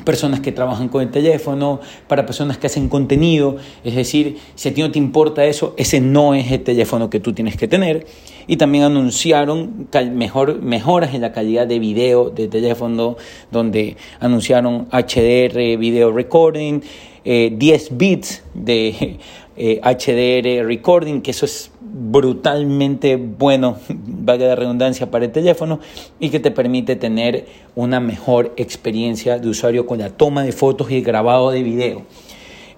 personas 0.03 0.39
que 0.39 0.51
trabajan 0.51 0.89
con 0.89 1.01
el 1.01 1.11
teléfono, 1.11 1.79
para 2.07 2.25
personas 2.25 2.57
que 2.57 2.67
hacen 2.67 2.89
contenido. 2.89 3.57
Es 3.83 3.95
decir, 3.95 4.37
si 4.55 4.69
a 4.69 4.73
ti 4.73 4.81
no 4.81 4.91
te 4.91 4.99
importa 4.99 5.45
eso, 5.45 5.73
ese 5.77 6.01
no 6.01 6.33
es 6.33 6.51
el 6.51 6.63
teléfono 6.63 7.09
que 7.09 7.19
tú 7.19 7.33
tienes 7.33 7.57
que 7.57 7.67
tener. 7.67 8.05
Y 8.47 8.57
también 8.57 8.83
anunciaron 8.83 9.87
mejor, 10.13 10.61
mejoras 10.61 11.13
en 11.13 11.21
la 11.21 11.31
calidad 11.31 11.65
de 11.67 11.79
video 11.79 12.29
de 12.29 12.47
teléfono, 12.47 13.17
donde 13.51 13.97
anunciaron 14.19 14.87
HDR 14.91 15.77
video 15.77 16.11
recording, 16.11 16.81
10 17.23 17.25
eh, 17.25 17.87
bits 17.91 18.43
de 18.53 19.17
HDR 19.57 20.47
eh, 20.47 20.63
recording, 20.63 21.21
que 21.21 21.31
eso 21.31 21.45
es 21.45 21.71
brutalmente 21.81 23.15
bueno, 23.15 23.77
valga 23.89 24.47
la 24.47 24.55
redundancia, 24.55 25.09
para 25.09 25.25
el 25.25 25.31
teléfono 25.31 25.79
y 26.19 26.29
que 26.29 26.39
te 26.39 26.51
permite 26.51 26.95
tener 26.95 27.45
una 27.75 27.99
mejor 27.99 28.53
experiencia 28.57 29.39
de 29.39 29.47
usuario 29.47 29.85
con 29.85 29.99
la 29.99 30.09
toma 30.09 30.43
de 30.43 30.51
fotos 30.51 30.91
y 30.91 30.97
el 30.97 31.03
grabado 31.03 31.51
de 31.51 31.63
video. 31.63 32.03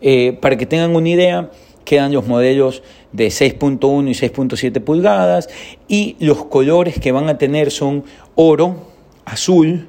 Eh, 0.02 0.38
para 0.40 0.58
que 0.58 0.66
tengan 0.66 0.96
una 0.96 1.10
idea, 1.10 1.50
quedan 1.84 2.14
los 2.14 2.28
modelos 2.28 2.84
de 3.12 3.28
6.1 3.28 4.10
y 4.10 4.14
6.7 4.14 4.82
pulgadas 4.82 5.50
y 5.88 6.16
los 6.20 6.46
colores 6.46 7.00
que 7.00 7.12
van 7.12 7.30
a 7.30 7.38
tener 7.38 7.72
son 7.72 8.04
oro, 8.36 8.88
azul, 9.26 9.88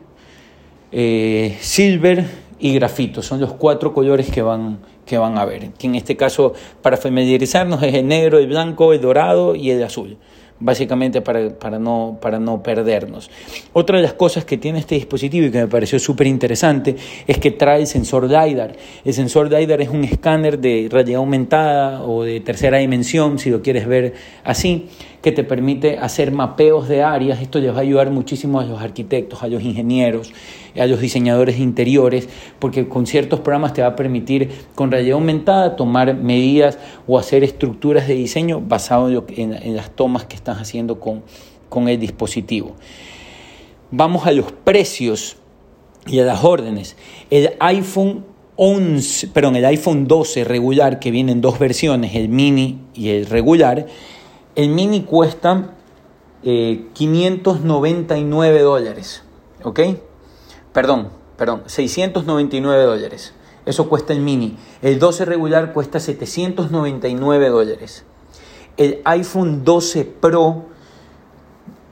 eh, 0.92 1.56
silver 1.60 2.24
y 2.58 2.74
grafito. 2.74 3.20
Son 3.20 3.40
los 3.40 3.52
cuatro 3.52 3.92
colores 3.92 4.30
que 4.30 4.42
van, 4.42 4.78
que 5.08 5.18
van 5.18 5.38
a 5.38 5.44
ver. 5.44 5.70
Que 5.72 5.88
en 5.88 5.96
este 5.96 6.16
caso, 6.16 6.52
para 6.82 6.96
familiarizarnos, 6.96 7.82
es 7.82 7.94
el 7.94 8.06
negro, 8.06 8.38
el 8.38 8.46
blanco, 8.46 8.92
el 8.92 9.00
dorado 9.00 9.56
y 9.56 9.70
el 9.70 9.82
azul. 9.82 10.16
Básicamente 10.60 11.20
para, 11.20 11.56
para, 11.56 11.78
no, 11.78 12.18
para 12.20 12.40
no 12.40 12.62
perdernos. 12.64 13.30
Otra 13.72 13.98
de 13.98 14.02
las 14.02 14.14
cosas 14.14 14.44
que 14.44 14.58
tiene 14.58 14.80
este 14.80 14.96
dispositivo 14.96 15.46
y 15.46 15.50
que 15.52 15.60
me 15.60 15.68
pareció 15.68 16.00
súper 16.00 16.26
interesante 16.26 16.96
es 17.28 17.38
que 17.38 17.52
trae 17.52 17.80
el 17.80 17.86
sensor 17.86 18.24
LiDAR. 18.24 18.74
El 19.04 19.14
sensor 19.14 19.52
LiDAR 19.52 19.80
es 19.80 19.88
un 19.88 20.02
escáner 20.02 20.58
de 20.58 20.88
realidad 20.90 21.18
aumentada 21.18 22.02
o 22.02 22.24
de 22.24 22.40
tercera 22.40 22.78
dimensión, 22.78 23.38
si 23.38 23.50
lo 23.50 23.62
quieres 23.62 23.86
ver 23.86 24.14
así, 24.42 24.88
que 25.22 25.32
te 25.32 25.44
permite 25.44 25.98
hacer 25.98 26.32
mapeos 26.32 26.88
de 26.88 27.02
áreas. 27.02 27.40
Esto 27.40 27.58
les 27.58 27.72
va 27.72 27.78
a 27.78 27.80
ayudar 27.80 28.10
muchísimo 28.10 28.60
a 28.60 28.64
los 28.64 28.80
arquitectos, 28.80 29.42
a 29.42 29.48
los 29.48 29.62
ingenieros, 29.62 30.32
a 30.78 30.86
los 30.86 31.00
diseñadores 31.00 31.56
de 31.56 31.62
interiores, 31.62 32.28
porque 32.58 32.88
con 32.88 33.06
ciertos 33.06 33.40
programas 33.40 33.72
te 33.72 33.82
va 33.82 33.88
a 33.88 33.96
permitir 33.96 34.50
con 34.74 34.90
realidad 34.90 35.14
aumentada 35.14 35.76
tomar 35.76 36.14
medidas 36.14 36.78
o 37.06 37.18
hacer 37.18 37.42
estructuras 37.42 38.06
de 38.06 38.14
diseño 38.14 38.60
basado 38.60 39.24
en, 39.28 39.76
las 39.76 39.90
tomas 39.90 40.24
que 40.24 40.36
estás 40.36 40.58
haciendo 40.58 41.00
con, 41.00 41.22
con 41.68 41.88
el 41.88 41.98
dispositivo. 41.98 42.76
Vamos 43.90 44.26
a 44.26 44.32
los 44.32 44.52
precios 44.52 45.36
y 46.06 46.20
a 46.20 46.24
las 46.24 46.44
órdenes. 46.44 46.96
El 47.30 47.50
iPhone 47.58 48.24
11, 48.56 49.28
perdón, 49.28 49.54
el 49.54 49.64
iPhone 49.64 50.08
12 50.08 50.44
regular, 50.44 50.98
que 50.98 51.10
viene 51.10 51.32
en 51.32 51.40
dos 51.40 51.58
versiones, 51.58 52.16
el 52.16 52.28
mini 52.28 52.78
y 52.92 53.10
el 53.10 53.26
regular, 53.26 53.86
el 54.58 54.68
mini 54.70 55.04
cuesta 55.04 55.70
599 56.42 58.58
eh, 58.58 58.60
dólares, 58.60 59.22
¿ok? 59.62 59.80
Perdón, 60.72 61.10
perdón, 61.36 61.62
699 61.66 62.82
dólares. 62.82 63.34
Eso 63.66 63.88
cuesta 63.88 64.12
el 64.12 64.18
mini. 64.18 64.58
El 64.82 64.98
12 64.98 65.26
regular 65.26 65.72
cuesta 65.72 66.00
799 66.00 67.50
dólares. 67.50 68.04
El 68.76 69.00
iPhone 69.04 69.62
12 69.62 70.04
Pro 70.04 70.64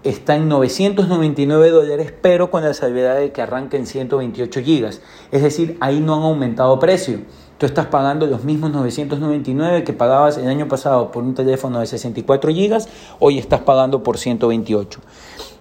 está 0.03 0.35
en 0.35 0.49
999 0.49 1.71
dólares, 1.71 2.13
pero 2.21 2.51
con 2.51 2.65
la 2.65 2.75
salvedad 2.75 3.15
de 3.15 3.31
que 3.31 3.43
arranca 3.43 3.77
en 3.77 3.87
128 3.87 4.61
gigas. 4.63 5.03
Es 5.31 5.45
decir, 5.45 5.77
ahí 5.79 6.01
no 6.01 6.17
han 6.17 6.23
aumentado 6.23 6.81
precio. 6.81 7.21
Tú 7.59 7.65
estás 7.65 7.87
pagando 7.87 8.27
los 8.27 8.45
mismos 8.45 8.71
999 8.71 9.83
que 9.83 9.95
pagabas 9.95 10.37
el 10.37 10.47
año 10.47 10.69
pasado 10.69 11.11
por 11.11 11.25
un 11.25 11.35
teléfono 11.35 11.81
de 11.81 11.87
64 11.87 12.53
gigas, 12.53 12.87
hoy 13.19 13.39
estás 13.39 13.61
pagando 13.61 14.03
por 14.03 14.19
128. 14.19 15.01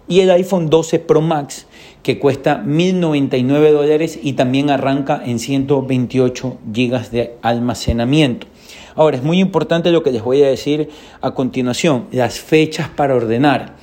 Y 0.10 0.20
el 0.20 0.30
iPhone 0.32 0.70
12 0.70 1.00
Pro 1.00 1.22
Max, 1.22 1.68
que 2.04 2.20
cuesta 2.20 2.58
1099 2.58 3.72
dólares 3.72 4.20
y 4.22 4.34
también 4.34 4.72
arranca 4.72 5.22
en 5.26 5.40
128 5.40 6.58
gigas 6.74 7.12
de 7.12 7.38
almacenamiento. 7.42 8.48
Ahora, 8.96 9.16
es 9.16 9.24
muy 9.24 9.40
importante 9.40 9.90
lo 9.92 10.04
que 10.04 10.12
les 10.12 10.22
voy 10.22 10.44
a 10.44 10.48
decir 10.48 10.90
a 11.22 11.32
continuación, 11.32 12.08
las 12.12 12.40
fechas 12.40 12.90
para 12.90 13.16
ordenar. 13.16 13.78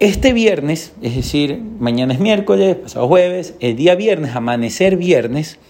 Este 0.00 0.32
viernes, 0.32 0.92
es 1.02 1.14
decir, 1.14 1.62
mañana 1.78 2.14
es 2.14 2.18
miércoles, 2.18 2.74
pasado 2.74 3.06
jueves, 3.06 3.54
el 3.60 3.76
día 3.76 3.94
viernes, 3.94 4.34
amanecer 4.34 4.96
viernes, 4.96 5.60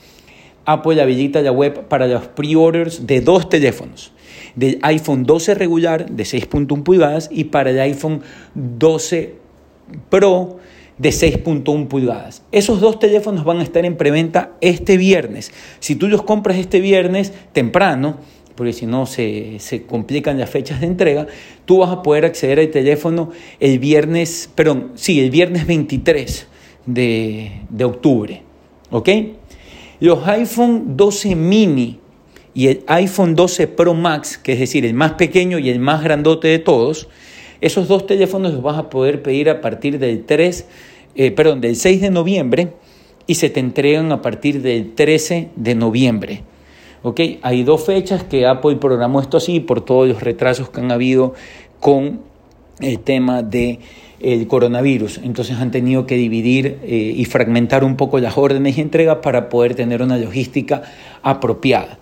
Apple 0.64 1.00
habilita 1.00 1.40
la 1.42 1.52
web 1.52 1.88
para 1.88 2.06
los 2.06 2.28
pre-orders 2.28 3.06
de 3.06 3.20
dos 3.20 3.48
teléfonos, 3.48 4.12
del 4.54 4.78
iPhone 4.82 5.24
12 5.24 5.54
regular 5.54 6.10
de 6.10 6.24
6.1 6.24 6.82
pulgadas 6.82 7.28
y 7.32 7.44
para 7.44 7.70
el 7.70 7.80
iPhone 7.80 8.22
12 8.54 9.42
Pro 10.08 10.58
de 10.98 11.10
6.1 11.10 11.88
pulgadas. 11.88 12.42
Esos 12.52 12.80
dos 12.80 12.98
teléfonos 12.98 13.44
van 13.44 13.58
a 13.58 13.62
estar 13.62 13.84
en 13.84 13.96
preventa 13.96 14.52
este 14.60 14.96
viernes. 14.96 15.52
Si 15.80 15.96
tú 15.96 16.08
los 16.08 16.22
compras 16.22 16.58
este 16.58 16.80
viernes 16.80 17.32
temprano, 17.52 18.18
porque 18.54 18.72
si 18.72 18.86
no 18.86 19.06
se, 19.06 19.58
complican 19.88 20.38
las 20.38 20.50
fechas 20.50 20.80
de 20.80 20.86
entrega, 20.86 21.26
tú 21.64 21.78
vas 21.78 21.90
a 21.90 22.02
poder 22.02 22.24
acceder 22.24 22.60
al 22.60 22.68
teléfono 22.68 23.30
el 23.58 23.78
viernes, 23.78 24.50
perdón, 24.54 24.92
sí, 24.94 25.20
el 25.20 25.30
viernes 25.30 25.66
23 25.66 26.46
de, 26.86 27.52
de 27.68 27.84
octubre. 27.84 28.42
¿Ok? 28.90 29.08
Los 30.02 30.26
iPhone 30.26 30.96
12 30.96 31.36
mini 31.36 32.00
y 32.54 32.66
el 32.66 32.82
iPhone 32.88 33.36
12 33.36 33.68
Pro 33.68 33.94
Max, 33.94 34.36
que 34.36 34.54
es 34.54 34.58
decir, 34.58 34.84
el 34.84 34.94
más 34.94 35.12
pequeño 35.12 35.60
y 35.60 35.70
el 35.70 35.78
más 35.78 36.02
grandote 36.02 36.48
de 36.48 36.58
todos, 36.58 37.08
esos 37.60 37.86
dos 37.86 38.04
teléfonos 38.04 38.52
los 38.52 38.62
vas 38.62 38.78
a 38.78 38.90
poder 38.90 39.22
pedir 39.22 39.48
a 39.48 39.60
partir 39.60 40.00
del 40.00 40.24
3, 40.24 40.66
eh, 41.14 41.30
perdón, 41.30 41.60
del 41.60 41.76
6 41.76 42.00
de 42.00 42.10
noviembre 42.10 42.72
y 43.28 43.36
se 43.36 43.48
te 43.48 43.60
entregan 43.60 44.10
a 44.10 44.22
partir 44.22 44.60
del 44.60 44.92
13 44.92 45.50
de 45.54 45.74
noviembre. 45.76 46.42
Hay 47.42 47.62
dos 47.62 47.84
fechas 47.84 48.24
que 48.24 48.44
Apple 48.44 48.78
programó 48.80 49.20
esto 49.20 49.36
así 49.36 49.60
por 49.60 49.84
todos 49.84 50.08
los 50.08 50.20
retrasos 50.20 50.68
que 50.68 50.80
han 50.80 50.90
habido 50.90 51.34
con 51.78 52.22
el 52.80 52.98
tema 52.98 53.44
del 53.44 53.78
el 54.22 54.46
coronavirus. 54.46 55.20
Entonces 55.22 55.56
han 55.58 55.70
tenido 55.70 56.06
que 56.06 56.16
dividir 56.16 56.78
eh, 56.82 57.12
y 57.16 57.24
fragmentar 57.24 57.84
un 57.84 57.96
poco 57.96 58.18
las 58.18 58.38
órdenes 58.38 58.78
y 58.78 58.80
entregas 58.80 59.18
para 59.22 59.48
poder 59.48 59.74
tener 59.74 60.02
una 60.02 60.18
logística 60.18 60.82
apropiada. 61.22 61.98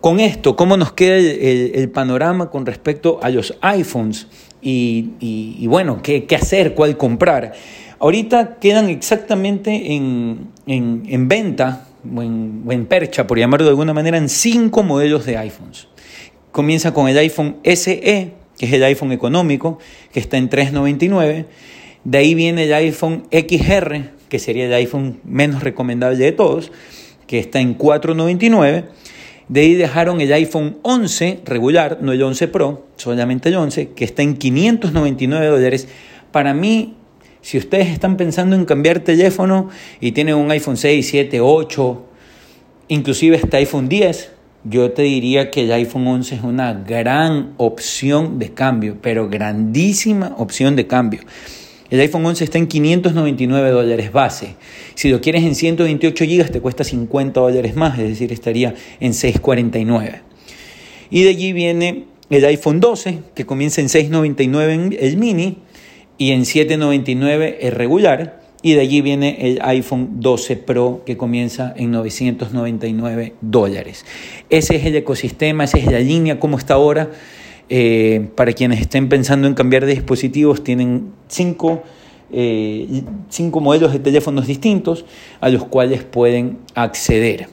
Con 0.00 0.18
esto, 0.18 0.56
¿cómo 0.56 0.76
nos 0.76 0.92
queda 0.92 1.16
el, 1.16 1.88
panorama 1.90 2.50
con 2.50 2.66
respecto 2.66 3.20
a 3.22 3.30
los 3.30 3.56
iPhones? 3.60 4.26
Y, 4.60 5.64
bueno, 5.68 6.00
¿qué, 6.02 6.26
hacer? 6.34 6.74
¿Cuál 6.74 6.96
comprar? 6.96 7.52
Ahorita 8.00 8.56
quedan 8.58 8.88
exactamente 8.88 9.94
en, 9.94 10.48
en 10.66 11.28
venta 11.28 11.86
o 12.04 12.22
en, 12.72 12.86
percha, 12.86 13.26
por 13.26 13.38
llamarlo 13.38 13.64
de 13.64 13.70
alguna 13.70 13.94
manera, 13.94 14.18
en 14.18 14.28
cinco 14.28 14.82
modelos 14.82 15.24
de 15.24 15.36
iPhones. 15.36 15.88
Comienza 16.50 16.92
con 16.92 17.08
el 17.08 17.16
iPhone 17.18 17.56
SE, 17.64 18.32
que 18.62 18.66
es 18.66 18.72
el 18.74 18.84
iPhone 18.84 19.10
económico, 19.10 19.80
que 20.12 20.20
está 20.20 20.36
en 20.36 20.48
399. 20.48 21.46
De 22.04 22.18
ahí 22.18 22.36
viene 22.36 22.62
el 22.62 22.72
iPhone 22.74 23.24
XR, 23.32 24.10
que 24.28 24.38
sería 24.38 24.66
el 24.66 24.72
iPhone 24.74 25.18
menos 25.24 25.64
recomendable 25.64 26.16
de 26.16 26.30
todos, 26.30 26.70
que 27.26 27.40
está 27.40 27.58
en 27.58 27.74
499. 27.74 28.84
De 29.48 29.60
ahí 29.60 29.74
dejaron 29.74 30.20
el 30.20 30.32
iPhone 30.32 30.78
11 30.82 31.40
regular, 31.44 31.98
no 32.02 32.12
el 32.12 32.22
11 32.22 32.46
Pro, 32.46 32.86
solamente 32.96 33.48
el 33.48 33.56
11, 33.56 33.88
que 33.96 34.04
está 34.04 34.22
en 34.22 34.36
599 34.36 35.46
dólares. 35.46 35.88
Para 36.30 36.54
mí 36.54 36.94
si 37.40 37.58
ustedes 37.58 37.88
están 37.88 38.16
pensando 38.16 38.54
en 38.54 38.64
cambiar 38.64 39.00
teléfono 39.00 39.70
y 40.00 40.12
tienen 40.12 40.36
un 40.36 40.52
iPhone 40.52 40.76
6, 40.76 41.04
7, 41.04 41.40
8, 41.40 42.04
inclusive 42.86 43.38
este 43.38 43.56
iPhone 43.56 43.88
10, 43.88 44.31
yo 44.64 44.92
te 44.92 45.02
diría 45.02 45.50
que 45.50 45.64
el 45.64 45.72
iPhone 45.72 46.06
11 46.06 46.36
es 46.36 46.42
una 46.42 46.72
gran 46.72 47.54
opción 47.56 48.38
de 48.38 48.52
cambio, 48.52 48.96
pero 49.00 49.28
grandísima 49.28 50.34
opción 50.38 50.76
de 50.76 50.86
cambio. 50.86 51.20
El 51.90 52.00
iPhone 52.00 52.24
11 52.24 52.44
está 52.44 52.58
en 52.58 52.68
599 52.68 53.70
dólares 53.70 54.12
base. 54.12 54.54
Si 54.94 55.10
lo 55.10 55.20
quieres 55.20 55.44
en 55.44 55.54
128 55.54 56.24
GB 56.24 56.50
te 56.50 56.60
cuesta 56.60 56.84
50 56.84 57.40
dólares 57.40 57.76
más, 57.76 57.98
es 57.98 58.08
decir, 58.08 58.32
estaría 58.32 58.74
en 59.00 59.12
649. 59.12 60.22
Y 61.10 61.24
de 61.24 61.28
allí 61.28 61.52
viene 61.52 62.04
el 62.30 62.44
iPhone 62.46 62.80
12, 62.80 63.18
que 63.34 63.44
comienza 63.44 63.80
en 63.80 63.88
699 63.88 64.96
el 65.00 65.16
mini, 65.18 65.58
y 66.16 66.30
en 66.30 66.46
799 66.46 67.58
es 67.60 67.74
regular 67.74 68.41
y 68.62 68.74
de 68.74 68.80
allí 68.80 69.00
viene 69.00 69.36
el 69.40 69.58
iPhone 69.62 70.20
12 70.20 70.56
Pro 70.56 71.02
que 71.04 71.16
comienza 71.16 71.74
en 71.76 71.90
999 71.90 73.34
dólares. 73.40 74.06
Ese 74.48 74.76
es 74.76 74.86
el 74.86 74.94
ecosistema, 74.96 75.64
esa 75.64 75.78
es 75.78 75.86
la 75.86 75.98
línea 75.98 76.38
como 76.38 76.58
está 76.58 76.74
ahora. 76.74 77.10
Eh, 77.68 78.28
para 78.34 78.52
quienes 78.52 78.80
estén 78.80 79.08
pensando 79.08 79.48
en 79.48 79.54
cambiar 79.54 79.86
de 79.86 79.94
dispositivos, 79.94 80.62
tienen 80.62 81.12
cinco, 81.28 81.82
eh, 82.30 83.02
cinco 83.30 83.60
modelos 83.60 83.92
de 83.92 83.98
teléfonos 83.98 84.46
distintos 84.46 85.04
a 85.40 85.48
los 85.48 85.64
cuales 85.64 86.04
pueden 86.04 86.58
acceder. 86.74 87.48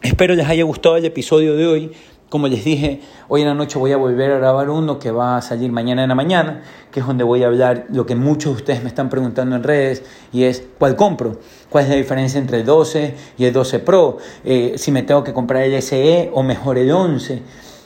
Espero 0.00 0.34
les 0.34 0.46
haya 0.46 0.62
gustado 0.62 0.96
el 0.96 1.04
episodio 1.04 1.56
de 1.56 1.66
hoy. 1.66 1.90
Como 2.28 2.46
les 2.46 2.62
dije, 2.62 3.00
hoy 3.28 3.40
en 3.40 3.48
la 3.48 3.54
noche 3.54 3.78
voy 3.78 3.92
a 3.92 3.96
volver 3.96 4.30
a 4.32 4.38
grabar 4.38 4.68
uno 4.68 4.98
que 4.98 5.10
va 5.10 5.38
a 5.38 5.40
salir 5.40 5.72
mañana 5.72 6.02
en 6.02 6.10
la 6.10 6.14
mañana, 6.14 6.60
que 6.92 7.00
es 7.00 7.06
donde 7.06 7.24
voy 7.24 7.42
a 7.42 7.46
hablar 7.46 7.86
lo 7.90 8.04
que 8.04 8.16
muchos 8.16 8.52
de 8.52 8.56
ustedes 8.58 8.82
me 8.82 8.90
están 8.90 9.08
preguntando 9.08 9.56
en 9.56 9.62
redes 9.62 10.02
y 10.30 10.42
es 10.42 10.62
¿cuál 10.78 10.94
compro? 10.94 11.38
¿Cuál 11.70 11.84
es 11.84 11.90
la 11.90 11.96
diferencia 11.96 12.38
entre 12.38 12.58
el 12.58 12.66
12 12.66 13.14
y 13.38 13.46
el 13.46 13.54
12 13.54 13.78
Pro? 13.78 14.18
Eh, 14.44 14.74
si 14.76 14.92
me 14.92 15.02
tengo 15.04 15.24
que 15.24 15.32
comprar 15.32 15.62
el 15.62 15.80
SE 15.80 16.30
o 16.34 16.42
mejor 16.42 16.76
el 16.76 16.90
11. 16.90 17.40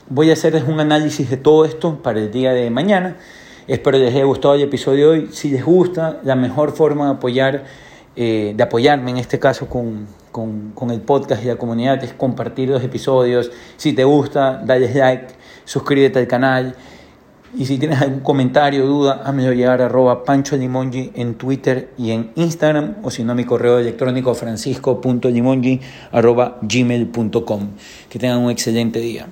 Voy 0.09 0.31
a 0.31 0.33
hacerles 0.33 0.65
un 0.67 0.81
análisis 0.81 1.31
de 1.31 1.37
todo 1.37 1.65
esto 1.65 2.03
para 2.03 2.19
el 2.19 2.33
día 2.33 2.53
de 2.53 2.69
mañana. 2.69 3.19
Espero 3.69 3.97
les 3.97 4.13
haya 4.13 4.25
gustado 4.25 4.55
el 4.55 4.63
episodio 4.63 5.13
de 5.13 5.19
hoy. 5.21 5.29
Si 5.31 5.51
les 5.51 5.65
gusta, 5.65 6.19
la 6.25 6.35
mejor 6.35 6.73
forma 6.73 7.05
de 7.05 7.13
apoyar, 7.13 7.65
eh, 8.17 8.55
de 8.57 8.63
apoyarme 8.65 9.13
en 9.13 9.19
este 9.19 9.39
caso 9.39 9.69
con 9.69 10.09
con, 10.33 10.73
el 10.91 11.01
podcast 11.03 11.45
y 11.45 11.47
la 11.47 11.57
comunidad 11.57 12.03
es 12.03 12.15
compartir 12.15 12.71
los 12.71 12.83
episodios. 12.83 13.51
Si 13.77 13.93
te 13.93 14.03
gusta, 14.03 14.61
dale 14.65 14.93
like, 14.93 15.35
suscríbete 15.65 16.19
al 16.19 16.27
canal. 16.27 16.75
Y 17.57 17.67
si 17.67 17.79
tienes 17.79 18.01
algún 18.01 18.21
comentario 18.21 18.87
duda, 18.87 19.23
házmelo 19.25 19.53
llegar 19.53 19.83
a 19.83 19.87
arroba 19.87 20.25
pancho 20.25 20.57
limongi 20.57 21.13
en 21.15 21.35
Twitter 21.35 21.91
y 21.99 22.11
en 22.11 22.33
Instagram, 22.35 22.97
o 23.03 23.11
si 23.11 23.25
no, 23.25 23.35
mi 23.35 23.45
correo 23.45 23.79
electrónico 23.79 24.35
francisco.limongi 24.35 25.81
arroba 26.13 26.59
gmail.com. 26.63 27.69
Que 28.09 28.19
tengan 28.19 28.39
un 28.39 28.51
excelente 28.51 29.01
día. 29.01 29.27